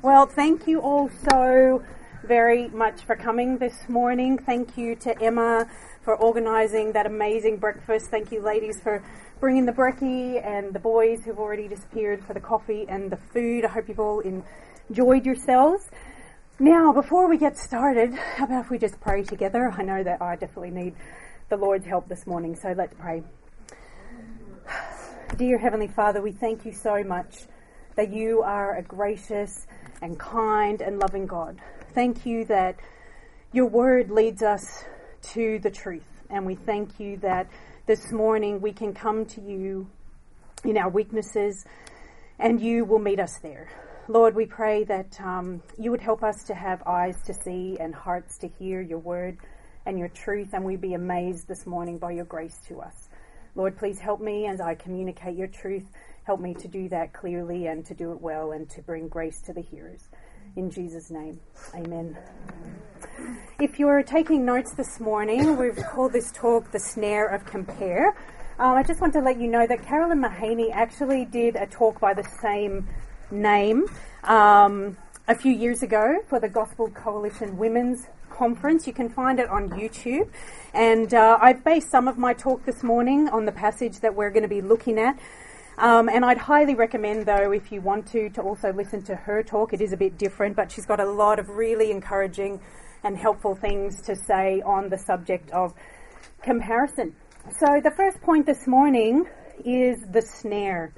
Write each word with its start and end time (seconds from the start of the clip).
Well, 0.00 0.26
thank 0.26 0.68
you 0.68 0.78
all 0.80 1.10
so 1.28 1.82
very 2.22 2.68
much 2.68 3.02
for 3.02 3.16
coming 3.16 3.58
this 3.58 3.88
morning. 3.88 4.38
Thank 4.38 4.78
you 4.78 4.94
to 4.94 5.20
Emma 5.20 5.68
for 6.02 6.14
organising 6.14 6.92
that 6.92 7.04
amazing 7.04 7.56
breakfast. 7.56 8.06
Thank 8.08 8.30
you, 8.30 8.40
ladies, 8.40 8.80
for 8.80 9.02
bringing 9.40 9.66
the 9.66 9.72
brekkie 9.72 10.40
and 10.46 10.72
the 10.72 10.78
boys 10.78 11.24
who've 11.24 11.40
already 11.40 11.66
disappeared 11.66 12.24
for 12.24 12.32
the 12.32 12.38
coffee 12.38 12.86
and 12.88 13.10
the 13.10 13.16
food. 13.16 13.64
I 13.64 13.68
hope 13.70 13.88
you've 13.88 13.98
all 13.98 14.22
enjoyed 14.88 15.26
yourselves. 15.26 15.90
Now, 16.60 16.92
before 16.92 17.28
we 17.28 17.36
get 17.36 17.58
started, 17.58 18.14
how 18.14 18.44
about 18.44 18.66
if 18.66 18.70
we 18.70 18.78
just 18.78 19.00
pray 19.00 19.24
together? 19.24 19.74
I 19.76 19.82
know 19.82 20.04
that 20.04 20.22
I 20.22 20.36
definitely 20.36 20.70
need 20.70 20.94
the 21.48 21.56
Lord's 21.56 21.86
help 21.86 22.08
this 22.08 22.24
morning, 22.24 22.54
so 22.54 22.72
let's 22.76 22.94
pray. 22.94 23.24
Dear 25.36 25.58
Heavenly 25.58 25.88
Father, 25.88 26.22
we 26.22 26.30
thank 26.30 26.64
you 26.64 26.70
so 26.70 27.02
much 27.02 27.48
that 27.96 28.12
you 28.12 28.42
are 28.42 28.76
a 28.76 28.82
gracious 28.82 29.66
and 30.02 30.18
kind 30.18 30.80
and 30.80 30.98
loving 30.98 31.26
God. 31.26 31.60
Thank 31.94 32.26
you 32.26 32.44
that 32.46 32.76
your 33.52 33.66
word 33.66 34.10
leads 34.10 34.42
us 34.42 34.84
to 35.32 35.58
the 35.60 35.70
truth. 35.70 36.06
And 36.30 36.44
we 36.44 36.54
thank 36.54 37.00
you 37.00 37.16
that 37.18 37.48
this 37.86 38.12
morning 38.12 38.60
we 38.60 38.72
can 38.72 38.92
come 38.92 39.24
to 39.26 39.40
you 39.40 39.88
in 40.64 40.76
our 40.76 40.90
weaknesses 40.90 41.64
and 42.38 42.60
you 42.60 42.84
will 42.84 42.98
meet 42.98 43.18
us 43.18 43.38
there. 43.42 43.68
Lord, 44.08 44.34
we 44.34 44.46
pray 44.46 44.84
that 44.84 45.20
um, 45.20 45.62
you 45.78 45.90
would 45.90 46.00
help 46.00 46.22
us 46.22 46.44
to 46.44 46.54
have 46.54 46.82
eyes 46.86 47.16
to 47.26 47.34
see 47.34 47.76
and 47.78 47.94
hearts 47.94 48.38
to 48.38 48.48
hear 48.48 48.80
your 48.80 48.98
word 48.98 49.38
and 49.84 49.98
your 49.98 50.08
truth, 50.08 50.50
and 50.52 50.64
we 50.64 50.76
be 50.76 50.94
amazed 50.94 51.48
this 51.48 51.66
morning 51.66 51.98
by 51.98 52.12
your 52.12 52.24
grace 52.24 52.58
to 52.68 52.80
us. 52.80 53.08
Lord, 53.54 53.76
please 53.76 53.98
help 53.98 54.20
me 54.20 54.46
as 54.46 54.60
I 54.60 54.74
communicate 54.74 55.36
your 55.36 55.46
truth 55.46 55.84
Help 56.28 56.40
me 56.40 56.52
to 56.52 56.68
do 56.68 56.90
that 56.90 57.14
clearly 57.14 57.68
and 57.68 57.86
to 57.86 57.94
do 57.94 58.12
it 58.12 58.20
well 58.20 58.52
and 58.52 58.68
to 58.68 58.82
bring 58.82 59.08
grace 59.08 59.40
to 59.40 59.54
the 59.54 59.62
hearers. 59.62 60.10
In 60.56 60.70
Jesus' 60.70 61.10
name, 61.10 61.40
amen. 61.74 62.18
If 63.58 63.78
you're 63.78 64.02
taking 64.02 64.44
notes 64.44 64.74
this 64.74 65.00
morning, 65.00 65.56
we've 65.56 65.82
called 65.90 66.12
this 66.12 66.30
talk 66.32 66.70
The 66.70 66.80
Snare 66.80 67.28
of 67.28 67.46
Compare. 67.46 68.08
Um, 68.58 68.74
I 68.76 68.82
just 68.82 69.00
want 69.00 69.14
to 69.14 69.20
let 69.20 69.40
you 69.40 69.48
know 69.48 69.66
that 69.66 69.82
Carolyn 69.86 70.20
Mahaney 70.20 70.70
actually 70.70 71.24
did 71.24 71.56
a 71.56 71.64
talk 71.64 71.98
by 71.98 72.12
the 72.12 72.28
same 72.42 72.86
name 73.30 73.86
um, 74.24 74.98
a 75.28 75.34
few 75.34 75.52
years 75.52 75.82
ago 75.82 76.18
for 76.28 76.38
the 76.38 76.48
Gospel 76.50 76.90
Coalition 76.90 77.56
Women's 77.56 78.06
Conference. 78.28 78.86
You 78.86 78.92
can 78.92 79.08
find 79.08 79.40
it 79.40 79.48
on 79.48 79.70
YouTube. 79.70 80.28
And 80.74 81.14
uh, 81.14 81.38
I've 81.40 81.64
based 81.64 81.90
some 81.90 82.06
of 82.06 82.18
my 82.18 82.34
talk 82.34 82.66
this 82.66 82.82
morning 82.82 83.30
on 83.30 83.46
the 83.46 83.52
passage 83.52 84.00
that 84.00 84.14
we're 84.14 84.30
going 84.30 84.42
to 84.42 84.48
be 84.48 84.60
looking 84.60 84.98
at. 84.98 85.18
Um, 85.78 86.08
and 86.08 86.24
I'd 86.24 86.38
highly 86.38 86.74
recommend, 86.74 87.26
though, 87.26 87.52
if 87.52 87.70
you 87.70 87.80
want 87.80 88.08
to, 88.08 88.28
to 88.30 88.42
also 88.42 88.72
listen 88.72 89.00
to 89.04 89.14
her 89.14 89.44
talk. 89.44 89.72
It 89.72 89.80
is 89.80 89.92
a 89.92 89.96
bit 89.96 90.18
different, 90.18 90.56
but 90.56 90.72
she's 90.72 90.86
got 90.86 90.98
a 90.98 91.08
lot 91.08 91.38
of 91.38 91.50
really 91.50 91.92
encouraging 91.92 92.60
and 93.04 93.16
helpful 93.16 93.54
things 93.54 94.02
to 94.02 94.16
say 94.16 94.60
on 94.66 94.88
the 94.88 94.98
subject 94.98 95.52
of 95.52 95.72
comparison. 96.42 97.14
So, 97.60 97.80
the 97.80 97.92
first 97.92 98.20
point 98.22 98.44
this 98.44 98.66
morning 98.66 99.26
is 99.64 100.00
the 100.10 100.20
snare. 100.20 100.92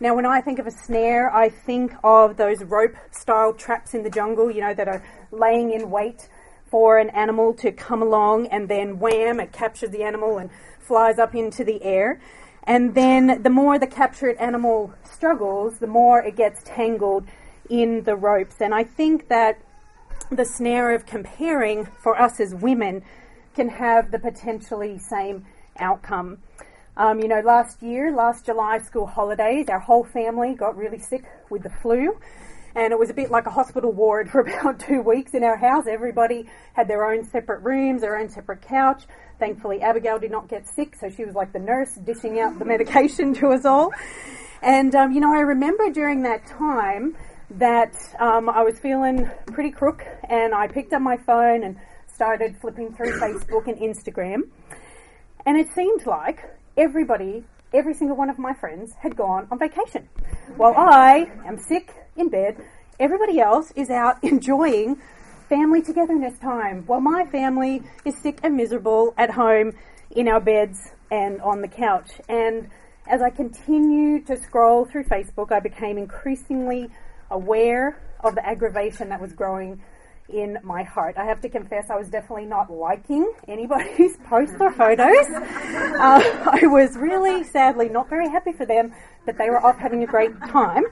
Now, 0.00 0.16
when 0.16 0.26
I 0.26 0.40
think 0.40 0.58
of 0.58 0.66
a 0.66 0.72
snare, 0.72 1.32
I 1.32 1.48
think 1.48 1.92
of 2.02 2.36
those 2.36 2.64
rope 2.64 2.96
style 3.12 3.52
traps 3.52 3.94
in 3.94 4.02
the 4.02 4.10
jungle, 4.10 4.50
you 4.50 4.62
know, 4.62 4.74
that 4.74 4.88
are 4.88 5.04
laying 5.30 5.70
in 5.70 5.90
wait 5.90 6.28
for 6.72 6.98
an 6.98 7.10
animal 7.10 7.54
to 7.54 7.70
come 7.70 8.02
along 8.02 8.48
and 8.48 8.68
then 8.68 8.98
wham, 8.98 9.38
it 9.38 9.52
captures 9.52 9.90
the 9.90 10.02
animal 10.02 10.38
and 10.38 10.50
flies 10.80 11.20
up 11.20 11.36
into 11.36 11.62
the 11.62 11.80
air. 11.84 12.20
And 12.64 12.94
then 12.94 13.42
the 13.42 13.50
more 13.50 13.78
the 13.78 13.86
captured 13.86 14.36
animal 14.38 14.94
struggles, 15.04 15.78
the 15.78 15.86
more 15.86 16.20
it 16.20 16.36
gets 16.36 16.62
tangled 16.64 17.26
in 17.68 18.04
the 18.04 18.16
ropes. 18.16 18.60
And 18.60 18.74
I 18.74 18.84
think 18.84 19.28
that 19.28 19.60
the 20.30 20.44
snare 20.44 20.94
of 20.94 21.04
comparing 21.04 21.86
for 22.02 22.20
us 22.20 22.40
as 22.40 22.54
women 22.54 23.02
can 23.54 23.68
have 23.68 24.10
the 24.10 24.18
potentially 24.18 24.98
same 24.98 25.44
outcome. 25.78 26.38
Um, 26.96 27.20
you 27.20 27.28
know, 27.28 27.40
last 27.40 27.82
year, 27.82 28.14
last 28.14 28.46
July 28.46 28.78
school 28.78 29.06
holidays, 29.06 29.68
our 29.68 29.80
whole 29.80 30.04
family 30.04 30.54
got 30.54 30.76
really 30.76 30.98
sick 30.98 31.24
with 31.50 31.62
the 31.62 31.70
flu 31.70 32.18
and 32.74 32.92
it 32.92 32.98
was 32.98 33.08
a 33.08 33.14
bit 33.14 33.30
like 33.30 33.46
a 33.46 33.50
hospital 33.50 33.92
ward 33.92 34.28
for 34.30 34.40
about 34.40 34.80
two 34.80 35.00
weeks 35.00 35.34
in 35.34 35.44
our 35.44 35.56
house. 35.56 35.86
Everybody 35.86 36.48
had 36.74 36.88
their 36.88 37.04
own 37.04 37.24
separate 37.24 37.60
rooms, 37.62 38.00
their 38.00 38.16
own 38.16 38.28
separate 38.28 38.62
couch. 38.62 39.04
Thankfully, 39.38 39.80
Abigail 39.80 40.18
did 40.18 40.30
not 40.30 40.48
get 40.48 40.66
sick, 40.68 40.94
so 40.96 41.08
she 41.08 41.24
was 41.24 41.34
like 41.34 41.52
the 41.52 41.58
nurse 41.58 41.94
dishing 41.94 42.40
out 42.40 42.58
the 42.58 42.64
medication 42.74 43.34
to 43.34 43.48
us 43.48 43.64
all. 43.64 43.90
And, 44.62 44.94
um, 44.94 45.12
you 45.12 45.20
know, 45.20 45.34
I 45.34 45.40
remember 45.40 45.90
during 45.90 46.22
that 46.22 46.46
time 46.46 47.16
that 47.50 47.94
um, 48.18 48.48
I 48.48 48.62
was 48.62 48.78
feeling 48.78 49.30
pretty 49.52 49.70
crook, 49.70 50.02
and 50.28 50.54
I 50.54 50.68
picked 50.68 50.92
up 50.92 51.02
my 51.02 51.16
phone 51.16 51.62
and 51.62 51.76
started 52.06 52.56
flipping 52.60 52.94
through 52.94 53.18
Facebook 53.18 53.66
and 53.66 53.76
Instagram. 53.78 54.42
And 55.44 55.58
it 55.58 55.68
seemed 55.74 56.06
like 56.06 56.40
everybody, 56.76 57.44
every 57.72 57.94
single 57.94 58.16
one 58.16 58.30
of 58.30 58.38
my 58.38 58.54
friends, 58.54 58.94
had 59.02 59.16
gone 59.16 59.48
on 59.50 59.58
vacation. 59.58 60.08
While 60.56 60.74
I 60.76 61.30
am 61.44 61.58
sick 61.58 61.92
in 62.16 62.28
bed. 62.28 62.56
Everybody 63.00 63.40
else 63.40 63.72
is 63.74 63.90
out 63.90 64.22
enjoying 64.22 65.00
family 65.48 65.82
togetherness 65.82 66.38
time 66.38 66.84
while 66.86 67.00
my 67.00 67.24
family 67.26 67.82
is 68.04 68.16
sick 68.18 68.38
and 68.42 68.56
miserable 68.56 69.14
at 69.16 69.30
home 69.30 69.72
in 70.10 70.28
our 70.28 70.40
beds 70.40 70.92
and 71.10 71.40
on 71.42 71.60
the 71.60 71.68
couch. 71.68 72.10
And 72.28 72.68
as 73.06 73.20
I 73.20 73.30
continued 73.30 74.26
to 74.28 74.36
scroll 74.42 74.84
through 74.84 75.04
Facebook, 75.04 75.52
I 75.52 75.60
became 75.60 75.98
increasingly 75.98 76.90
aware 77.30 78.00
of 78.20 78.34
the 78.34 78.46
aggravation 78.46 79.10
that 79.10 79.20
was 79.20 79.32
growing 79.32 79.82
in 80.28 80.58
my 80.62 80.82
heart. 80.82 81.16
I 81.18 81.24
have 81.24 81.40
to 81.42 81.48
confess, 81.48 81.90
I 81.90 81.96
was 81.96 82.08
definitely 82.08 82.46
not 82.46 82.70
liking 82.70 83.30
anybody's 83.46 84.16
posts 84.24 84.56
or 84.58 84.72
photos. 84.72 85.26
Uh, 85.28 86.50
I 86.52 86.66
was 86.66 86.96
really, 86.96 87.44
sadly, 87.44 87.88
not 87.88 88.08
very 88.08 88.28
happy 88.28 88.52
for 88.52 88.64
them 88.64 88.94
that 89.26 89.38
they 89.38 89.50
were 89.50 89.64
off 89.64 89.78
having 89.78 90.02
a 90.02 90.06
great 90.06 90.32
time 90.48 90.84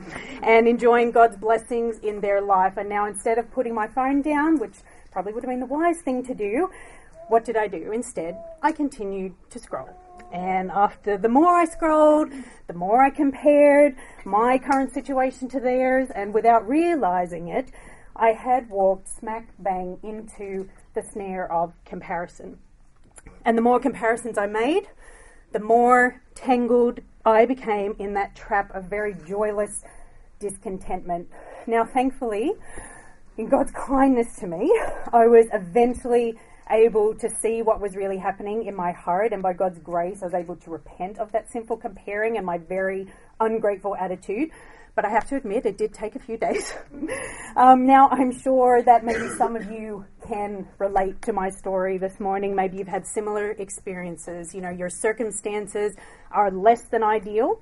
and 0.42 0.68
enjoying 0.68 1.10
God's 1.10 1.36
blessings 1.36 1.98
in 1.98 2.20
their 2.20 2.40
life. 2.40 2.76
And 2.76 2.88
now, 2.88 3.06
instead 3.06 3.38
of 3.38 3.50
putting 3.50 3.74
my 3.74 3.88
phone 3.88 4.22
down, 4.22 4.58
which 4.58 4.76
probably 5.10 5.32
would 5.32 5.44
have 5.44 5.50
been 5.50 5.60
the 5.60 5.66
wise 5.66 5.98
thing 5.98 6.24
to 6.24 6.34
do, 6.34 6.70
what 7.28 7.44
did 7.44 7.56
I 7.56 7.68
do? 7.68 7.92
Instead, 7.92 8.36
I 8.62 8.72
continued 8.72 9.34
to 9.50 9.58
scroll. 9.58 9.88
And 10.32 10.70
after 10.70 11.18
the 11.18 11.28
more 11.28 11.54
I 11.54 11.66
scrolled, 11.66 12.32
the 12.66 12.74
more 12.74 13.02
I 13.02 13.10
compared 13.10 13.96
my 14.24 14.58
current 14.58 14.92
situation 14.94 15.48
to 15.50 15.60
theirs, 15.60 16.08
and 16.14 16.32
without 16.32 16.66
realizing 16.66 17.48
it, 17.48 17.70
I 18.16 18.32
had 18.32 18.68
walked 18.68 19.08
smack 19.08 19.48
bang 19.58 19.98
into 20.02 20.68
the 20.94 21.02
snare 21.02 21.50
of 21.50 21.72
comparison. 21.84 22.58
And 23.44 23.56
the 23.56 23.62
more 23.62 23.80
comparisons 23.80 24.38
I 24.38 24.46
made, 24.46 24.88
the 25.52 25.60
more 25.60 26.22
tangled 26.34 27.00
I 27.24 27.46
became 27.46 27.94
in 27.98 28.14
that 28.14 28.34
trap 28.34 28.74
of 28.74 28.84
very 28.84 29.14
joyless 29.26 29.84
discontentment. 30.38 31.28
Now, 31.66 31.84
thankfully, 31.84 32.52
in 33.38 33.48
God's 33.48 33.72
kindness 33.72 34.36
to 34.36 34.46
me, 34.46 34.72
I 35.12 35.26
was 35.26 35.46
eventually 35.52 36.38
able 36.70 37.14
to 37.14 37.28
see 37.28 37.62
what 37.62 37.80
was 37.80 37.96
really 37.96 38.18
happening 38.18 38.66
in 38.66 38.74
my 38.74 38.92
heart, 38.92 39.32
and 39.32 39.42
by 39.42 39.52
God's 39.52 39.78
grace, 39.78 40.22
I 40.22 40.26
was 40.26 40.34
able 40.34 40.56
to 40.56 40.70
repent 40.70 41.18
of 41.18 41.32
that 41.32 41.50
sinful 41.50 41.78
comparing 41.78 42.36
and 42.36 42.46
my 42.46 42.58
very 42.58 43.06
ungrateful 43.40 43.96
attitude 43.96 44.50
but 44.94 45.04
I 45.04 45.10
have 45.10 45.26
to 45.28 45.36
admit 45.36 45.64
it 45.64 45.78
did 45.78 45.94
take 45.94 46.16
a 46.16 46.18
few 46.18 46.36
days. 46.36 46.74
um, 47.56 47.86
now, 47.86 48.08
I'm 48.10 48.32
sure 48.32 48.82
that 48.82 49.04
maybe 49.04 49.28
some 49.38 49.56
of 49.56 49.70
you 49.70 50.04
can 50.26 50.68
relate 50.78 51.22
to 51.22 51.32
my 51.32 51.50
story 51.50 51.98
this 51.98 52.20
morning. 52.20 52.54
Maybe 52.54 52.78
you've 52.78 52.88
had 52.88 53.06
similar 53.06 53.52
experiences. 53.52 54.54
You 54.54 54.60
know, 54.60 54.70
your 54.70 54.90
circumstances 54.90 55.94
are 56.30 56.50
less 56.50 56.82
than 56.82 57.02
ideal, 57.02 57.60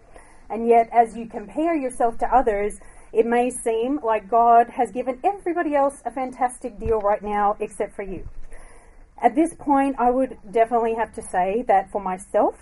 and 0.49 0.67
yet 0.67 0.89
as 0.93 1.17
you 1.17 1.27
compare 1.27 1.77
yourself 1.77 2.19
to 2.19 2.27
others, 2.27 2.79
it 3.13 3.27
may 3.27 3.51
seem 3.51 4.01
like 4.03 4.29
God 4.29 4.69
has 4.71 4.91
given 4.91 5.21
everybody 5.25 5.75
else 5.75 6.03
a 6.05 6.11
fantastic 6.11 6.79
deal 6.79 7.01
right 7.01 7.23
now 7.23 7.57
except 7.61 7.95
for 7.95 8.03
you. 8.03 8.29
At 9.23 9.35
this 9.35 9.55
point, 9.55 9.97
I 9.99 10.11
would 10.11 10.39
definitely 10.51 10.95
have 10.95 11.13
to 11.15 11.23
say 11.23 11.63
that 11.69 11.91
for 11.91 12.01
myself, 12.01 12.55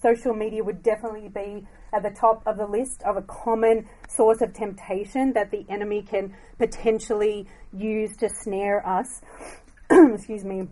social 0.00 0.34
media 0.34 0.62
would 0.62 0.82
definitely 0.82 1.28
be 1.28 1.66
at 1.94 2.02
the 2.02 2.10
top 2.10 2.42
of 2.46 2.56
the 2.56 2.66
list 2.66 3.02
of 3.04 3.16
a 3.16 3.22
common 3.22 3.86
source 4.08 4.40
of 4.40 4.52
temptation 4.52 5.32
that 5.34 5.50
the 5.50 5.64
enemy 5.68 6.02
can 6.02 6.34
potentially 6.58 7.46
use 7.72 8.16
to 8.16 8.28
snare 8.28 8.86
us, 8.86 9.22
excuse 9.90 10.44
me, 10.44 10.66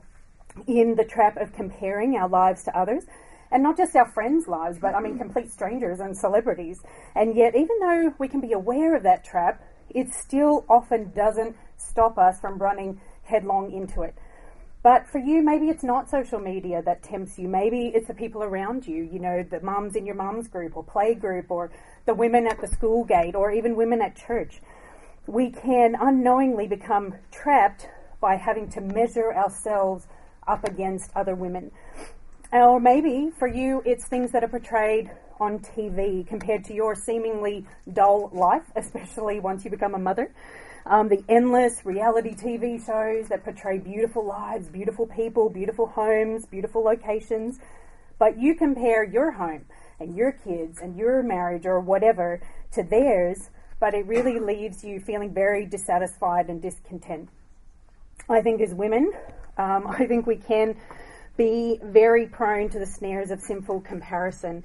in 0.66 0.96
the 0.96 1.04
trap 1.04 1.36
of 1.36 1.52
comparing 1.52 2.16
our 2.16 2.28
lives 2.28 2.64
to 2.64 2.76
others. 2.76 3.04
And 3.52 3.62
not 3.62 3.76
just 3.76 3.94
our 3.94 4.10
friends' 4.12 4.48
lives, 4.48 4.78
but 4.80 4.94
I 4.94 5.00
mean 5.00 5.18
complete 5.18 5.52
strangers 5.52 6.00
and 6.00 6.16
celebrities. 6.16 6.80
And 7.14 7.36
yet, 7.36 7.54
even 7.54 7.78
though 7.80 8.14
we 8.18 8.26
can 8.26 8.40
be 8.40 8.52
aware 8.52 8.96
of 8.96 9.02
that 9.02 9.24
trap, 9.24 9.62
it 9.90 10.08
still 10.08 10.64
often 10.70 11.12
doesn't 11.14 11.54
stop 11.76 12.16
us 12.16 12.40
from 12.40 12.58
running 12.58 12.98
headlong 13.24 13.70
into 13.70 14.02
it. 14.02 14.14
But 14.82 15.06
for 15.06 15.18
you, 15.18 15.42
maybe 15.42 15.68
it's 15.68 15.84
not 15.84 16.10
social 16.10 16.40
media 16.40 16.82
that 16.82 17.02
tempts 17.04 17.38
you. 17.38 17.48
Maybe 17.48 17.92
it's 17.94 18.08
the 18.08 18.14
people 18.14 18.42
around 18.42 18.86
you, 18.86 19.04
you 19.04 19.20
know, 19.20 19.44
the 19.48 19.60
mums 19.60 19.94
in 19.94 20.04
your 20.06 20.16
mum's 20.16 20.48
group 20.48 20.76
or 20.76 20.82
play 20.82 21.14
group 21.14 21.50
or 21.50 21.70
the 22.04 22.14
women 22.14 22.48
at 22.48 22.60
the 22.60 22.66
school 22.66 23.04
gate 23.04 23.36
or 23.36 23.52
even 23.52 23.76
women 23.76 24.02
at 24.02 24.16
church. 24.16 24.60
we 25.26 25.50
can 25.50 25.94
unknowingly 26.00 26.66
become 26.66 27.14
trapped 27.30 27.86
by 28.20 28.36
having 28.36 28.68
to 28.70 28.80
measure 28.80 29.32
ourselves 29.32 30.06
up 30.46 30.64
against 30.64 31.10
other 31.14 31.34
women. 31.34 31.70
Or 32.52 32.80
maybe 32.80 33.30
for 33.38 33.48
you, 33.48 33.82
it's 33.84 34.06
things 34.06 34.32
that 34.32 34.44
are 34.44 34.48
portrayed 34.48 35.10
on 35.40 35.60
TV 35.60 36.26
compared 36.26 36.64
to 36.64 36.74
your 36.74 36.94
seemingly 36.94 37.66
dull 37.92 38.30
life, 38.32 38.64
especially 38.76 39.40
once 39.40 39.64
you 39.64 39.70
become 39.70 39.94
a 39.94 39.98
mother. 39.98 40.34
Um, 40.84 41.08
the 41.08 41.22
endless 41.28 41.84
reality 41.84 42.34
TV 42.34 42.84
shows 42.84 43.28
that 43.28 43.44
portray 43.44 43.78
beautiful 43.78 44.26
lives, 44.26 44.68
beautiful 44.68 45.06
people, 45.06 45.48
beautiful 45.48 45.86
homes, 45.86 46.46
beautiful 46.46 46.82
locations. 46.82 47.58
But 48.18 48.38
you 48.38 48.54
compare 48.54 49.04
your 49.04 49.32
home 49.32 49.64
and 50.00 50.16
your 50.16 50.32
kids 50.32 50.80
and 50.80 50.96
your 50.96 51.22
marriage 51.22 51.66
or 51.66 51.80
whatever 51.80 52.40
to 52.72 52.82
theirs, 52.82 53.50
but 53.80 53.94
it 53.94 54.06
really 54.06 54.38
leaves 54.40 54.82
you 54.84 55.00
feeling 55.00 55.32
very 55.32 55.66
dissatisfied 55.66 56.48
and 56.48 56.60
discontent. 56.60 57.28
I 58.28 58.40
think 58.42 58.60
as 58.60 58.74
women, 58.74 59.12
um, 59.58 59.86
I 59.88 60.06
think 60.06 60.26
we 60.26 60.36
can 60.36 60.76
be 61.36 61.78
very 61.82 62.26
prone 62.26 62.68
to 62.70 62.78
the 62.78 62.86
snares 62.86 63.30
of 63.30 63.40
sinful 63.40 63.80
comparison. 63.82 64.64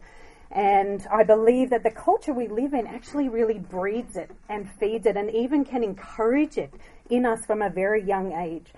And 0.52 1.06
I 1.12 1.24
believe 1.24 1.70
that 1.72 1.84
the 1.84 1.92
culture 1.92 2.34
we 2.34 2.48
live 2.48 2.74
in 2.74 2.88
actually 2.88 3.30
really 3.30 3.60
breeds 3.60 4.16
it 4.16 4.32
and 4.50 4.70
feeds 4.80 5.06
it 5.06 5.18
and 5.18 5.30
even 5.32 5.66
can 5.66 5.84
encourage 5.84 6.58
it 6.58 6.74
in 7.10 7.26
us 7.26 7.46
from 7.46 7.62
a 7.62 7.70
very 7.70 8.04
young 8.04 8.34
age. 8.34 8.72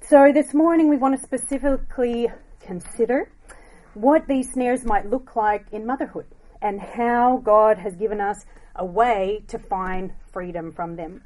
So 0.00 0.30
this 0.32 0.52
morning 0.52 0.88
we 0.88 0.96
want 0.96 1.18
to 1.18 1.22
specifically 1.24 2.28
consider 2.60 3.30
what 3.94 4.26
these 4.26 4.52
snares 4.52 4.84
might 4.84 5.08
look 5.08 5.36
like 5.36 5.66
in 5.72 5.86
motherhood 5.86 6.26
and 6.60 6.80
how 6.80 7.40
God 7.42 7.78
has 7.78 7.94
given 7.94 8.20
us 8.20 8.44
a 8.74 8.84
way 8.84 9.42
to 9.48 9.58
find 9.58 10.12
freedom 10.32 10.72
from 10.72 10.96
them. 10.96 11.22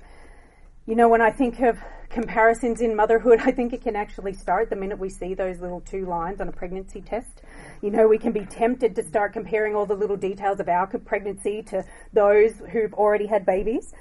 You 0.86 0.94
know, 0.94 1.08
when 1.08 1.20
I 1.20 1.30
think 1.30 1.60
of 1.60 1.78
comparisons 2.08 2.80
in 2.80 2.94
motherhood, 2.94 3.40
I 3.44 3.52
think 3.52 3.72
it 3.72 3.82
can 3.82 3.96
actually 3.96 4.34
start 4.34 4.70
the 4.70 4.76
minute 4.76 4.98
we 4.98 5.08
see 5.08 5.34
those 5.34 5.60
little 5.60 5.80
two 5.80 6.06
lines 6.06 6.40
on 6.40 6.48
a 6.48 6.52
pregnancy 6.52 7.00
test. 7.00 7.42
You 7.82 7.90
know, 7.90 8.06
we 8.06 8.18
can 8.18 8.32
be 8.32 8.44
tempted 8.44 8.94
to 8.96 9.02
start 9.02 9.32
comparing 9.32 9.74
all 9.74 9.86
the 9.86 9.94
little 9.94 10.16
details 10.16 10.60
of 10.60 10.68
our 10.68 10.86
pregnancy 10.86 11.62
to 11.64 11.84
those 12.12 12.52
who've 12.72 12.92
already 12.92 13.26
had 13.26 13.46
babies. 13.46 13.94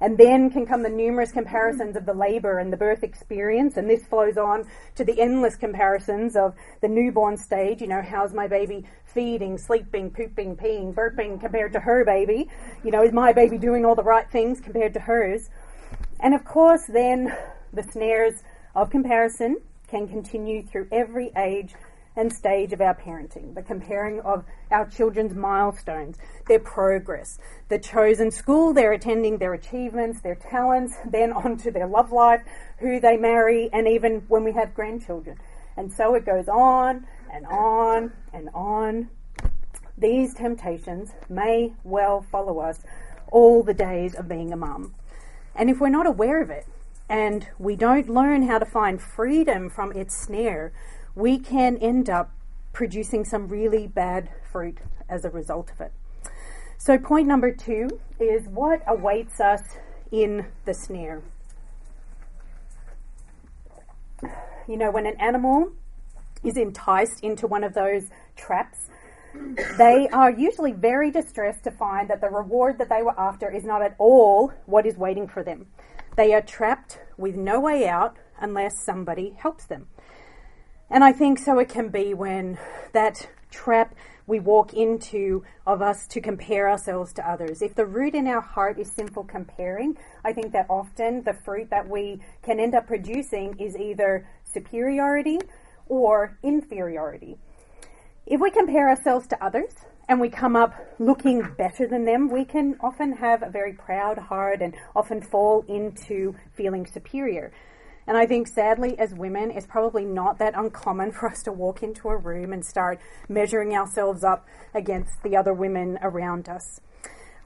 And 0.00 0.18
then 0.18 0.50
can 0.50 0.66
come 0.66 0.82
the 0.82 0.88
numerous 0.88 1.32
comparisons 1.32 1.96
of 1.96 2.04
the 2.04 2.14
labour 2.14 2.58
and 2.58 2.72
the 2.72 2.76
birth 2.76 3.02
experience, 3.02 3.76
and 3.76 3.88
this 3.88 4.04
flows 4.04 4.36
on 4.36 4.66
to 4.96 5.04
the 5.04 5.20
endless 5.20 5.56
comparisons 5.56 6.36
of 6.36 6.54
the 6.80 6.88
newborn 6.88 7.36
stage. 7.36 7.80
You 7.80 7.86
know, 7.86 8.02
how's 8.02 8.34
my 8.34 8.46
baby 8.46 8.84
feeding, 9.04 9.56
sleeping, 9.56 10.10
pooping, 10.10 10.56
peeing, 10.56 10.94
burping 10.94 11.40
compared 11.40 11.72
to 11.72 11.80
her 11.80 12.04
baby? 12.04 12.50
You 12.84 12.90
know, 12.90 13.02
is 13.02 13.12
my 13.12 13.32
baby 13.32 13.56
doing 13.56 13.84
all 13.84 13.94
the 13.94 14.02
right 14.02 14.30
things 14.30 14.60
compared 14.60 14.94
to 14.94 15.00
hers? 15.00 15.48
And 16.20 16.34
of 16.34 16.44
course, 16.44 16.84
then 16.86 17.34
the 17.72 17.82
snares 17.82 18.42
of 18.74 18.90
comparison 18.90 19.58
can 19.88 20.06
continue 20.08 20.62
through 20.66 20.88
every 20.92 21.32
age 21.36 21.74
and 22.16 22.32
stage 22.32 22.72
of 22.72 22.80
our 22.80 22.94
parenting, 22.94 23.54
the 23.54 23.62
comparing 23.62 24.20
of 24.20 24.44
our 24.70 24.86
children's 24.88 25.34
milestones, 25.34 26.16
their 26.46 26.60
progress, 26.60 27.38
the 27.68 27.78
chosen 27.78 28.30
school 28.30 28.72
they're 28.72 28.92
attending, 28.92 29.38
their 29.38 29.54
achievements, 29.54 30.20
their 30.20 30.34
talents, 30.34 30.94
then 31.10 31.32
on 31.32 31.56
to 31.58 31.70
their 31.70 31.86
love 31.86 32.12
life, 32.12 32.42
who 32.78 33.00
they 33.00 33.16
marry, 33.16 33.68
and 33.72 33.88
even 33.88 34.22
when 34.28 34.44
we 34.44 34.52
have 34.52 34.74
grandchildren. 34.74 35.36
And 35.76 35.92
so 35.92 36.14
it 36.14 36.24
goes 36.24 36.48
on 36.48 37.06
and 37.32 37.46
on 37.46 38.12
and 38.32 38.48
on. 38.54 39.10
These 39.98 40.34
temptations 40.34 41.12
may 41.28 41.72
well 41.82 42.22
follow 42.30 42.60
us 42.60 42.80
all 43.30 43.62
the 43.62 43.74
days 43.74 44.14
of 44.14 44.28
being 44.28 44.52
a 44.52 44.56
mum. 44.56 44.94
And 45.54 45.70
if 45.70 45.80
we're 45.80 45.88
not 45.88 46.06
aware 46.06 46.42
of 46.42 46.50
it 46.50 46.66
and 47.08 47.46
we 47.58 47.76
don't 47.76 48.08
learn 48.08 48.46
how 48.46 48.58
to 48.58 48.64
find 48.64 49.00
freedom 49.00 49.68
from 49.68 49.92
its 49.92 50.16
snare, 50.16 50.72
we 51.14 51.38
can 51.38 51.76
end 51.78 52.10
up 52.10 52.30
producing 52.72 53.24
some 53.24 53.48
really 53.48 53.86
bad 53.86 54.28
fruit 54.50 54.78
as 55.08 55.24
a 55.24 55.30
result 55.30 55.70
of 55.70 55.80
it. 55.80 55.92
So, 56.78 56.98
point 56.98 57.26
number 57.26 57.52
two 57.52 57.88
is 58.18 58.46
what 58.48 58.82
awaits 58.86 59.40
us 59.40 59.62
in 60.10 60.46
the 60.64 60.74
snare. 60.74 61.22
You 64.68 64.76
know, 64.76 64.90
when 64.90 65.06
an 65.06 65.16
animal 65.20 65.72
is 66.42 66.56
enticed 66.56 67.22
into 67.22 67.46
one 67.46 67.64
of 67.64 67.74
those 67.74 68.04
traps, 68.36 68.88
they 69.78 70.08
are 70.12 70.30
usually 70.30 70.72
very 70.72 71.10
distressed 71.10 71.64
to 71.64 71.70
find 71.70 72.08
that 72.08 72.20
the 72.20 72.28
reward 72.28 72.78
that 72.78 72.88
they 72.88 73.02
were 73.02 73.18
after 73.18 73.50
is 73.50 73.64
not 73.64 73.82
at 73.82 73.94
all 73.98 74.52
what 74.66 74.86
is 74.86 74.96
waiting 74.96 75.26
for 75.26 75.42
them. 75.42 75.66
They 76.16 76.32
are 76.34 76.42
trapped 76.42 77.00
with 77.16 77.34
no 77.34 77.60
way 77.60 77.88
out 77.88 78.16
unless 78.40 78.84
somebody 78.84 79.34
helps 79.36 79.66
them. 79.66 79.88
And 80.94 81.02
I 81.02 81.10
think 81.10 81.40
so 81.40 81.58
it 81.58 81.68
can 81.68 81.88
be 81.88 82.14
when 82.14 82.56
that 82.92 83.28
trap 83.50 83.96
we 84.28 84.38
walk 84.38 84.74
into 84.74 85.42
of 85.66 85.82
us 85.82 86.06
to 86.06 86.20
compare 86.20 86.70
ourselves 86.70 87.12
to 87.14 87.28
others. 87.28 87.62
If 87.62 87.74
the 87.74 87.84
root 87.84 88.14
in 88.14 88.28
our 88.28 88.40
heart 88.40 88.78
is 88.78 88.92
sinful 88.92 89.24
comparing, 89.24 89.96
I 90.24 90.32
think 90.32 90.52
that 90.52 90.66
often 90.70 91.24
the 91.24 91.32
fruit 91.32 91.70
that 91.70 91.88
we 91.88 92.20
can 92.44 92.60
end 92.60 92.76
up 92.76 92.86
producing 92.86 93.58
is 93.58 93.76
either 93.76 94.28
superiority 94.44 95.40
or 95.88 96.38
inferiority. 96.44 97.38
If 98.24 98.40
we 98.40 98.52
compare 98.52 98.88
ourselves 98.88 99.26
to 99.30 99.44
others 99.44 99.74
and 100.08 100.20
we 100.20 100.28
come 100.28 100.54
up 100.54 100.74
looking 101.00 101.42
better 101.58 101.88
than 101.88 102.04
them, 102.04 102.28
we 102.28 102.44
can 102.44 102.76
often 102.80 103.16
have 103.16 103.42
a 103.42 103.50
very 103.50 103.72
proud 103.72 104.16
heart 104.16 104.62
and 104.62 104.76
often 104.94 105.20
fall 105.20 105.64
into 105.66 106.36
feeling 106.56 106.86
superior. 106.86 107.50
And 108.06 108.16
I 108.16 108.26
think 108.26 108.48
sadly, 108.48 108.98
as 108.98 109.14
women, 109.14 109.50
it's 109.50 109.66
probably 109.66 110.04
not 110.04 110.38
that 110.38 110.54
uncommon 110.56 111.12
for 111.12 111.30
us 111.30 111.42
to 111.44 111.52
walk 111.52 111.82
into 111.82 112.08
a 112.08 112.16
room 112.16 112.52
and 112.52 112.64
start 112.64 113.00
measuring 113.28 113.74
ourselves 113.74 114.22
up 114.22 114.46
against 114.74 115.22
the 115.22 115.36
other 115.36 115.54
women 115.54 115.98
around 116.02 116.48
us. 116.48 116.80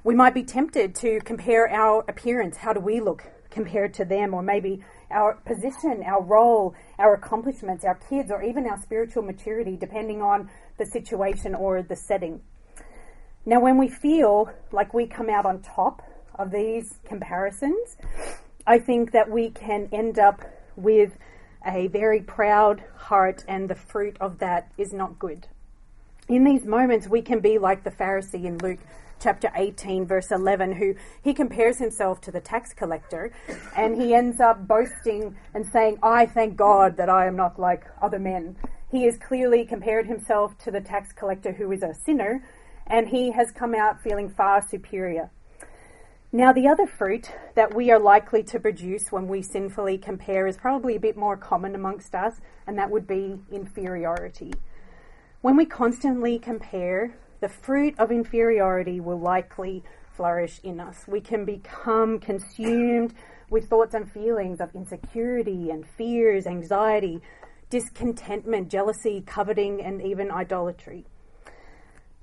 We 0.05 0.15
might 0.15 0.35
be 0.35 0.43
tempted 0.43 0.95
to 0.97 1.21
compare 1.21 1.69
our 1.69 2.05
appearance. 2.09 2.57
How 2.57 2.73
do 2.73 2.81
we 2.81 3.01
look 3.01 3.25
compared 3.51 3.95
to 3.95 4.05
them? 4.05 4.35
Or 4.35 4.43
maybe 4.43 4.85
our 5.11 5.35
position, 5.47 6.03
our 6.05 6.23
role, 6.23 6.75
our 6.99 7.15
accomplishments, 7.15 7.85
our 7.85 7.99
kids, 8.09 8.31
or 8.31 8.43
even 8.43 8.67
our 8.67 8.81
spiritual 8.81 9.23
maturity, 9.23 9.77
depending 9.77 10.23
on 10.23 10.51
the 10.79 10.87
situation 10.87 11.55
or 11.55 11.83
the 11.83 11.97
setting. 11.97 12.41
Now, 13.47 13.61
when 13.61 13.79
we 13.79 13.89
feel 13.89 14.51
like 14.73 14.93
we 14.93 15.07
come 15.07 15.31
out 15.31 15.47
on 15.47 15.63
top 15.63 16.03
of 16.39 16.51
these 16.51 16.99
comparisons, 17.05 17.97
I 18.69 18.79
think 18.79 19.13
that 19.13 19.31
we 19.31 19.49
can 19.49 19.89
end 19.93 20.19
up 20.19 20.43
with 20.77 21.17
a 21.67 21.87
very 21.87 22.21
proud 22.21 22.85
heart, 22.99 23.43
and 23.49 23.67
the 23.67 23.75
fruit 23.75 24.19
of 24.21 24.41
that 24.41 24.71
is 24.77 24.93
not 24.93 25.19
good. 25.19 25.47
In 26.29 26.45
these 26.45 26.67
moments, 26.67 27.09
we 27.09 27.23
can 27.23 27.41
be 27.41 27.57
like 27.57 27.83
the 27.83 27.91
Pharisee 27.91 28.45
in 28.45 28.59
Luke 28.59 28.81
chapter 29.21 29.51
18, 29.57 30.05
verse 30.05 30.31
11, 30.31 30.73
who 30.73 30.95
he 31.25 31.33
compares 31.33 31.79
himself 31.79 32.21
to 32.21 32.31
the 32.31 32.43
tax 32.43 32.75
collector 32.75 33.33
and 33.75 34.01
he 34.01 34.15
ends 34.15 34.39
up 34.39 34.69
boasting 34.69 35.35
and 35.55 35.67
saying, 35.67 35.99
I 36.03 36.27
thank 36.27 36.55
God 36.55 36.99
that 36.99 37.09
I 37.09 37.27
am 37.27 37.37
not 37.37 37.59
like 37.59 37.87
other 38.03 38.19
men. 38.19 38.55
He 38.91 39.05
has 39.05 39.17
clearly 39.17 39.65
compared 39.65 40.07
himself 40.07 40.57
to 40.59 40.71
the 40.71 40.83
tax 40.83 41.11
collector 41.13 41.53
who 41.53 41.73
is 41.73 41.83
a 41.83 41.95
sinner 42.05 42.45
and 42.87 43.09
he 43.09 43.33
has 43.33 43.51
come 43.51 43.75
out 43.75 44.03
feeling 44.03 44.29
far 44.29 44.63
superior. 44.69 45.31
Now, 46.31 46.53
the 46.53 46.69
other 46.69 46.87
fruit 46.87 47.33
that 47.55 47.73
we 47.75 47.91
are 47.91 47.99
likely 47.99 48.43
to 48.45 48.61
produce 48.61 49.11
when 49.11 49.29
we 49.29 49.41
sinfully 49.41 49.97
compare 49.97 50.47
is 50.47 50.59
probably 50.59 50.95
a 50.95 51.01
bit 51.01 51.17
more 51.17 51.39
common 51.39 51.75
amongst 51.75 52.15
us, 52.15 52.35
and 52.67 52.79
that 52.79 52.91
would 52.91 53.07
be 53.07 53.39
inferiority. 53.51 54.53
When 55.41 55.57
we 55.57 55.65
constantly 55.65 56.39
compare, 56.39 57.17
the 57.41 57.49
fruit 57.49 57.95
of 57.99 58.13
inferiority 58.13 59.01
will 59.01 59.19
likely 59.19 59.83
flourish 60.15 60.61
in 60.63 60.81
us. 60.81 61.07
We 61.09 61.23
can 61.23 61.47
become 61.47 62.19
consumed 62.19 63.15
with 63.49 63.71
thoughts 63.71 63.95
and 63.95 64.13
feelings 64.13 64.61
of 64.61 64.75
insecurity 64.75 65.71
and 65.71 65.87
fears, 65.87 66.47
anxiety, 66.47 67.23
discontentment, 67.71 68.69
jealousy, 68.69 69.23
coveting, 69.27 69.81
and 69.81 70.03
even 70.03 70.31
idolatry. 70.31 71.07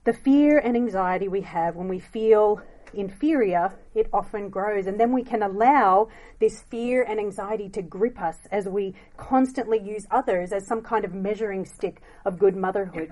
The 0.03 0.13
fear 0.13 0.59
and 0.59 0.75
anxiety 0.75 1.27
we 1.27 1.41
have 1.41 1.75
when 1.75 1.87
we 1.87 1.99
feel 1.99 2.61
inferior, 2.95 3.73
it 3.93 4.07
often 4.11 4.49
grows. 4.49 4.87
And 4.87 4.99
then 4.99 5.11
we 5.11 5.23
can 5.23 5.43
allow 5.43 6.09
this 6.39 6.61
fear 6.61 7.03
and 7.03 7.19
anxiety 7.19 7.69
to 7.69 7.81
grip 7.81 8.19
us 8.21 8.37
as 8.51 8.67
we 8.67 8.95
constantly 9.17 9.79
use 9.79 10.05
others 10.11 10.51
as 10.51 10.65
some 10.65 10.81
kind 10.81 11.05
of 11.05 11.13
measuring 11.13 11.65
stick 11.65 12.01
of 12.25 12.39
good 12.39 12.55
motherhood. 12.55 13.11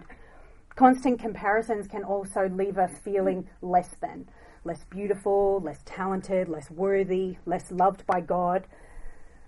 Constant 0.75 1.19
comparisons 1.19 1.87
can 1.87 2.03
also 2.03 2.49
leave 2.49 2.77
us 2.79 2.97
feeling 3.03 3.47
less 3.61 3.95
than, 4.01 4.27
less 4.63 4.83
beautiful, 4.85 5.59
less 5.59 5.79
talented, 5.85 6.49
less 6.49 6.71
worthy, 6.71 7.37
less 7.45 7.71
loved 7.71 8.05
by 8.07 8.21
God. 8.21 8.65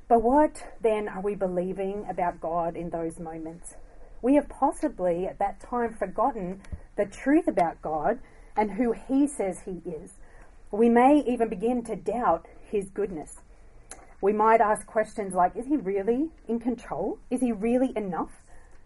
But 0.08 0.22
what 0.22 0.64
then 0.82 1.10
are 1.10 1.22
we 1.22 1.34
believing 1.34 2.06
about 2.08 2.40
God 2.40 2.76
in 2.76 2.92
those 2.92 3.20
moments? 3.20 3.74
We 4.22 4.36
have 4.36 4.48
possibly 4.50 5.26
at 5.26 5.40
that 5.40 5.60
time 5.60 5.94
forgotten 5.94 6.62
the 6.96 7.06
truth 7.06 7.48
about 7.48 7.82
God 7.82 8.20
and 8.56 8.72
who 8.72 8.92
He 8.92 9.28
says 9.28 9.62
He 9.66 9.82
is. 9.90 10.14
We 10.76 10.90
may 10.90 11.24
even 11.26 11.48
begin 11.48 11.86
to 11.86 11.96
doubt 11.96 12.48
his 12.70 12.90
goodness. 12.90 13.38
We 14.20 14.34
might 14.34 14.60
ask 14.60 14.86
questions 14.86 15.34
like 15.34 15.56
Is 15.56 15.68
he 15.68 15.78
really 15.78 16.32
in 16.50 16.60
control? 16.60 17.18
Is 17.30 17.40
he 17.40 17.54
really 17.54 17.94
enough? 17.96 18.32